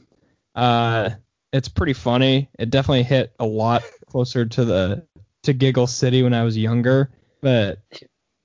[0.55, 1.09] Uh,
[1.51, 2.49] it's pretty funny.
[2.57, 5.05] It definitely hit a lot closer to the
[5.43, 7.09] to Giggle City when I was younger,
[7.41, 7.79] but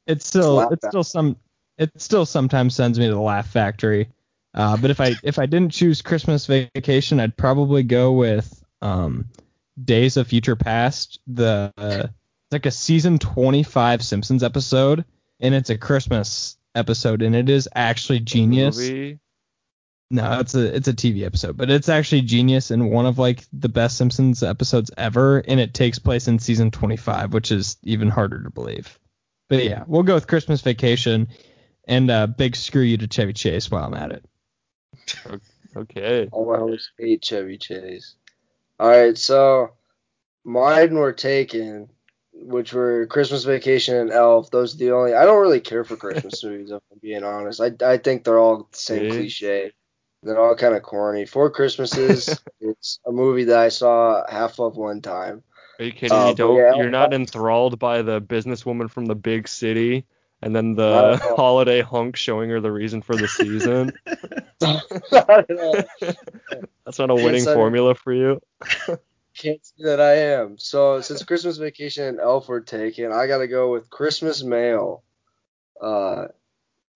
[0.06, 1.36] it's still Laugh it's still some
[1.78, 4.08] it still sometimes sends me to the Laugh Factory.
[4.54, 9.26] Uh, but if I if I didn't choose Christmas Vacation, I'd probably go with um,
[9.82, 11.20] Days of Future Past.
[11.26, 15.04] The uh, it's like a season 25 Simpsons episode,
[15.40, 18.78] and it's a Christmas episode, and it is actually genius.
[18.78, 19.18] Movie.
[20.10, 23.44] No, it's a it's a TV episode, but it's actually genius and one of like
[23.52, 28.08] the best Simpsons episodes ever, and it takes place in season 25, which is even
[28.08, 28.98] harder to believe.
[29.48, 31.28] But yeah, we'll go with Christmas Vacation,
[31.86, 34.24] and uh, big screw you to Chevy Chase while I'm at it.
[35.76, 36.28] Okay.
[36.32, 38.14] Oh, I always hate Chevy Chase.
[38.80, 39.72] All right, so
[40.42, 41.90] mine were taken,
[42.32, 44.50] which were Christmas Vacation and Elf.
[44.50, 45.12] Those are the only.
[45.12, 47.60] I don't really care for Christmas movies, if I'm being honest.
[47.60, 49.18] I I think they're all the same See?
[49.18, 49.72] cliche.
[50.22, 51.26] They're all kind of corny.
[51.26, 52.40] Four Christmases.
[52.60, 55.42] it's a movie that I saw half of one time.
[55.78, 56.34] Are you kidding Uh, me?
[56.34, 60.04] but Don't yeah, you're not enthralled by the businesswoman from the big city
[60.42, 63.92] and then the holiday hunk showing her the reason for the season?
[65.12, 65.76] Not at all.
[66.84, 68.40] That's not a winning Yes, formula for you.
[69.36, 70.58] Can't say that I am.
[70.58, 75.04] So since Christmas Vacation and Elf were taken, I gotta go with Christmas Mail.
[75.80, 76.26] Uh,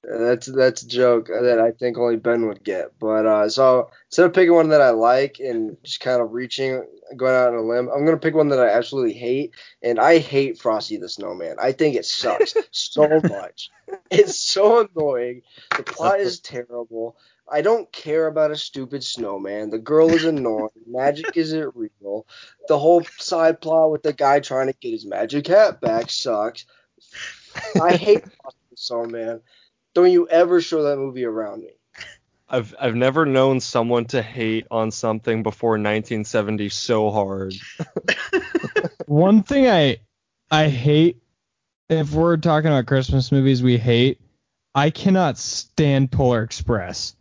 [0.05, 2.99] that's that's a joke that I think only Ben would get.
[2.99, 6.85] But uh, so instead of picking one that I like and just kind of reaching,
[7.17, 10.19] going out on a limb, I'm gonna pick one that I absolutely hate, and I
[10.19, 11.57] hate Frosty the Snowman.
[11.61, 13.71] I think it sucks so much.
[14.11, 15.43] It's so annoying.
[15.77, 17.17] The plot is terrible.
[17.51, 19.71] I don't care about a stupid snowman.
[19.71, 20.71] The girl is annoying.
[20.87, 22.27] Magic isn't real.
[22.67, 26.65] The whole side plot with the guy trying to get his magic hat back sucks.
[27.81, 29.41] I hate Frosty the Snowman.
[29.95, 31.71] Don't you ever show that movie around me.
[32.49, 37.55] I've I've never known someone to hate on something before 1970 so hard.
[39.07, 40.01] One thing I
[40.51, 41.23] I hate
[41.89, 44.21] if we're talking about Christmas movies we hate,
[44.75, 47.17] I cannot stand Polar Express.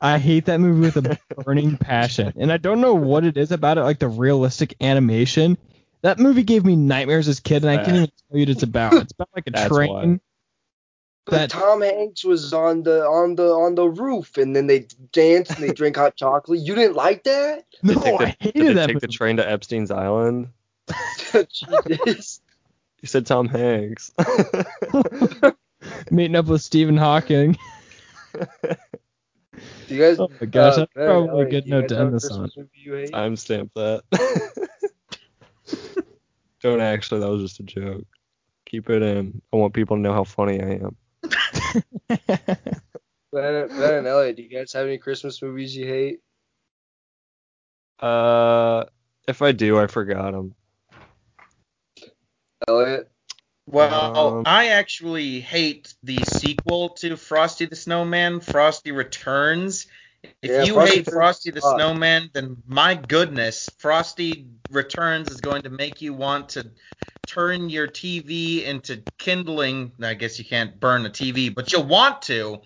[0.00, 2.32] I hate that movie with a burning passion.
[2.36, 5.58] And I don't know what it is about it, like the realistic animation.
[6.02, 8.42] That movie gave me nightmares as a kid, and I can't uh, even tell you
[8.42, 8.94] what it's about.
[8.94, 9.90] It's about like a That's train.
[9.90, 10.20] why.
[11.30, 15.50] But Tom Hanks was on the on the on the roof, and then they dance
[15.50, 16.60] and they drink hot chocolate.
[16.60, 17.64] You didn't like that?
[17.82, 19.90] No, Did they take the, I did hated they that take the train to Epstein's
[19.90, 20.48] Island?
[21.50, 22.40] Jesus.
[23.00, 24.10] You said Tom Hanks.
[26.10, 27.56] Meeting up with Stephen Hawking.
[28.34, 30.18] Do you guys?
[30.18, 32.30] Oh my gosh, uh, that's Ben, probably a Elliot, good do note to end this
[32.30, 32.50] on.
[32.56, 33.12] movie you hate?
[33.12, 34.02] Timestamp that.
[36.60, 37.20] Don't actually.
[37.20, 38.06] That was just a joke.
[38.66, 39.40] Keep it in.
[39.52, 40.96] I want people to know how funny I am.
[43.30, 46.20] Ben, ben and Elliot, do you guys have any Christmas movies you hate?
[48.00, 48.84] Uh,
[49.26, 50.54] if I do, I forgot them.
[52.66, 53.10] Elliot?
[53.66, 59.86] Well, Um, I actually hate the sequel to Frosty the Snowman, Frosty Returns.
[60.22, 61.60] If Yeah, you Frosty hate Frosty the.
[61.60, 66.70] Snowman, then my goodness, Frosty Returns is going to make you want to
[67.26, 69.92] turn your TV into kindling.
[70.02, 72.60] I guess you can't burn a TV, but you'll want to.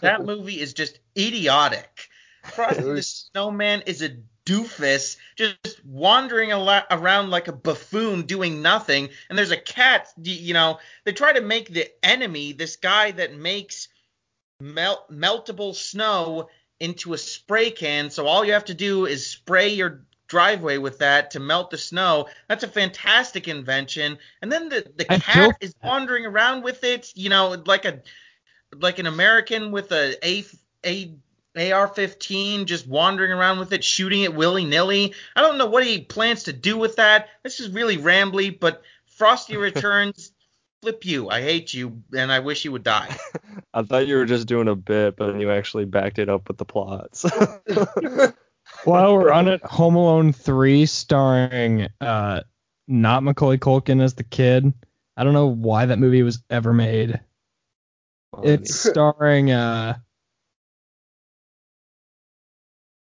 [0.00, 2.08] That movie is just idiotic.
[2.42, 9.08] Frosty the Snowman is a doofus just wandering ala- around like a buffoon doing nothing
[9.28, 13.36] and there's a cat you know they try to make the enemy this guy that
[13.36, 13.86] makes
[14.62, 16.48] melt meltable snow
[16.80, 20.98] into a spray can so all you have to do is spray your driveway with
[20.98, 22.26] that to melt the snow.
[22.48, 24.16] That's a fantastic invention.
[24.40, 28.00] And then the the I cat is wandering around with it, you know, like a
[28.80, 30.44] like an American with a a
[30.86, 31.14] a
[31.54, 35.12] AR-15 just wandering around with it, shooting it willy-nilly.
[35.36, 37.28] I don't know what he plans to do with that.
[37.42, 40.31] This is really rambly, but Frosty Returns,
[40.82, 41.30] flip you.
[41.30, 43.16] I hate you, and I wish you would die.
[43.74, 46.48] I thought you were just doing a bit, but then you actually backed it up
[46.48, 47.24] with the plots.
[48.84, 52.42] While we're on it, Home Alone 3 starring uh
[52.88, 54.72] not Macaulay Culkin as the kid.
[55.16, 57.20] I don't know why that movie was ever made.
[58.42, 59.98] It's starring uh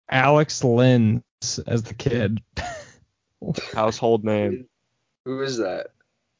[0.09, 1.23] Alex Linz
[1.65, 2.41] as the kid.
[3.73, 4.67] household name.
[5.25, 5.87] Who is that?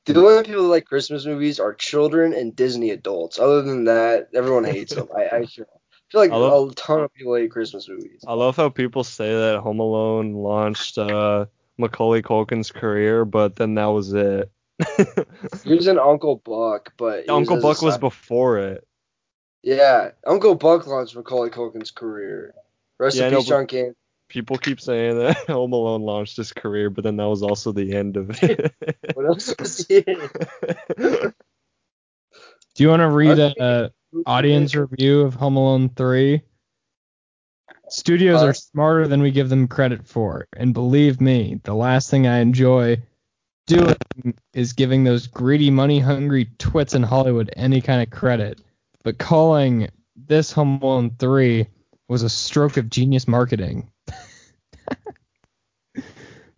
[0.06, 3.39] The only people who like Christmas movies are children and Disney adults.
[3.39, 5.08] Other than that, everyone hates them.
[5.16, 5.66] I, I feel
[6.14, 8.24] like Although- a ton of people hate Christmas movies.
[8.28, 11.45] I love how people say that Home Alone launched uh,
[11.78, 14.51] Macaulay Culkin's career, but then that was it.
[15.64, 18.86] He was in Uncle Buck, but Uncle Buck was before it.
[19.62, 22.54] Yeah, Uncle Buck launched Macaulay Culkin's career.
[22.99, 23.95] Rest Yeah, in peace, John Candy.
[24.34, 27.93] People keep saying that Home Alone launched his career, but then that was also the
[27.93, 28.73] end of it.
[29.13, 30.17] What else was he in?
[30.97, 31.34] Do
[32.77, 33.91] you want to read a
[34.25, 36.41] audience review of Home Alone 3?
[37.89, 42.09] Studios Uh, are smarter than we give them credit for, and believe me, the last
[42.09, 43.03] thing I enjoy
[43.67, 43.95] doing
[44.53, 48.59] is giving those greedy, money-hungry twits in Hollywood any kind of credit.
[49.03, 51.67] But calling this Home Alone 3
[52.07, 53.89] was a stroke of genius marketing.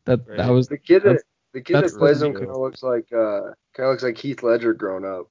[0.06, 1.22] That that was The kid that
[1.53, 4.43] the kid that plays him kind of looks like uh kind of looks like Heath
[4.43, 5.30] Ledger grown up.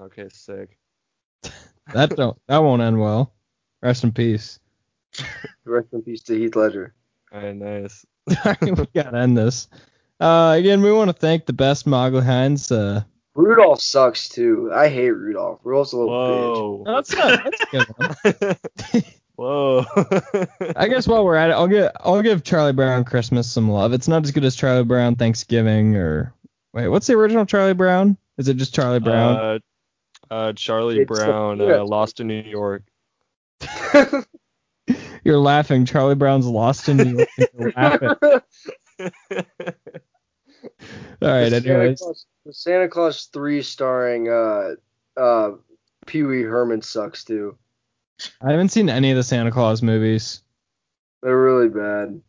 [0.00, 0.78] okay, sick.
[1.92, 3.32] that don't that won't end well.
[3.82, 4.58] Rest in peace.
[5.64, 6.94] Rest in peace to Heath Ledger.
[7.32, 8.06] All right, nice.
[8.26, 9.68] we gotta end this.
[10.20, 12.70] Uh, again, we want to thank the best Moglehines.
[12.70, 13.02] Uh,
[13.34, 14.70] Rudolph sucks too.
[14.72, 15.60] I hate Rudolph.
[15.64, 16.84] Rudolph's a little Whoa.
[16.86, 19.04] that's not that's a good one.
[19.36, 19.84] Whoa.
[20.76, 23.92] I guess while we're at it, I'll give I'll give Charlie Brown Christmas some love.
[23.92, 26.32] It's not as good as Charlie Brown Thanksgiving or
[26.72, 28.16] wait, what's the original Charlie Brown?
[28.38, 29.36] Is it just Charlie Brown?
[29.36, 29.58] Uh,
[30.30, 31.80] uh, Charlie It's the- Brown, yeah.
[31.80, 32.84] uh, Lost in New York.
[35.24, 35.84] You're laughing.
[35.86, 37.28] Charlie Brown's lost in New York.
[37.58, 38.08] You're laughing.
[38.08, 38.34] All
[41.22, 41.48] right.
[41.48, 44.74] the, Santa Anyways, Claus, the Santa Clause three starring uh
[45.18, 45.52] uh
[46.06, 47.56] Pee Wee Herman sucks too.
[48.40, 50.42] I haven't seen any of the Santa Clause movies.
[51.22, 52.20] They're really bad.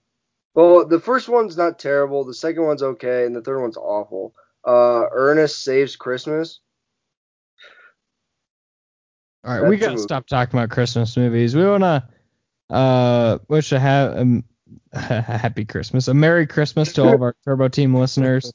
[0.53, 2.23] Well, the first one's not terrible.
[2.23, 4.33] The second one's okay, and the third one's awful.
[4.65, 6.59] Uh, Ernest Saves Christmas.
[9.43, 11.55] All right, we That's a gotta stop talking about Christmas movies.
[11.55, 12.09] We wanna
[12.69, 14.43] uh wish a ha- um,
[14.91, 18.51] a happy Christmas, a Merry Christmas to all of our Turbo Team listeners,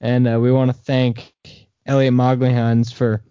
[0.00, 1.32] and uh, we want to thank
[1.86, 3.22] Elliot Moglehans for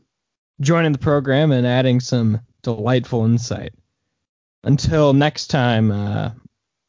[0.61, 3.73] joining the program and adding some delightful insight.
[4.63, 6.31] Until next time, uh,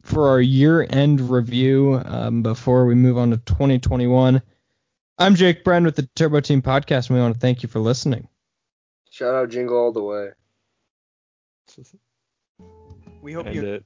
[0.02, 4.40] for our year-end review, um, before we move on to 2021,
[5.18, 7.78] I'm Jake Bren with the Turbo Team Podcast, and we want to thank you for
[7.78, 8.26] listening.
[9.10, 10.30] Shout out Jingle All the Way.
[13.20, 13.84] We hope End you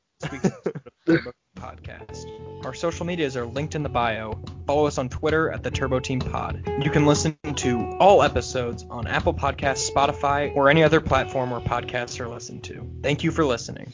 [1.61, 2.25] Podcast.
[2.65, 4.39] Our social medias are linked in the bio.
[4.67, 6.63] Follow us on Twitter at the Turbo Team Pod.
[6.83, 11.61] You can listen to all episodes on Apple Podcasts, Spotify, or any other platform where
[11.61, 12.91] podcasts are listened to.
[13.03, 13.93] Thank you for listening.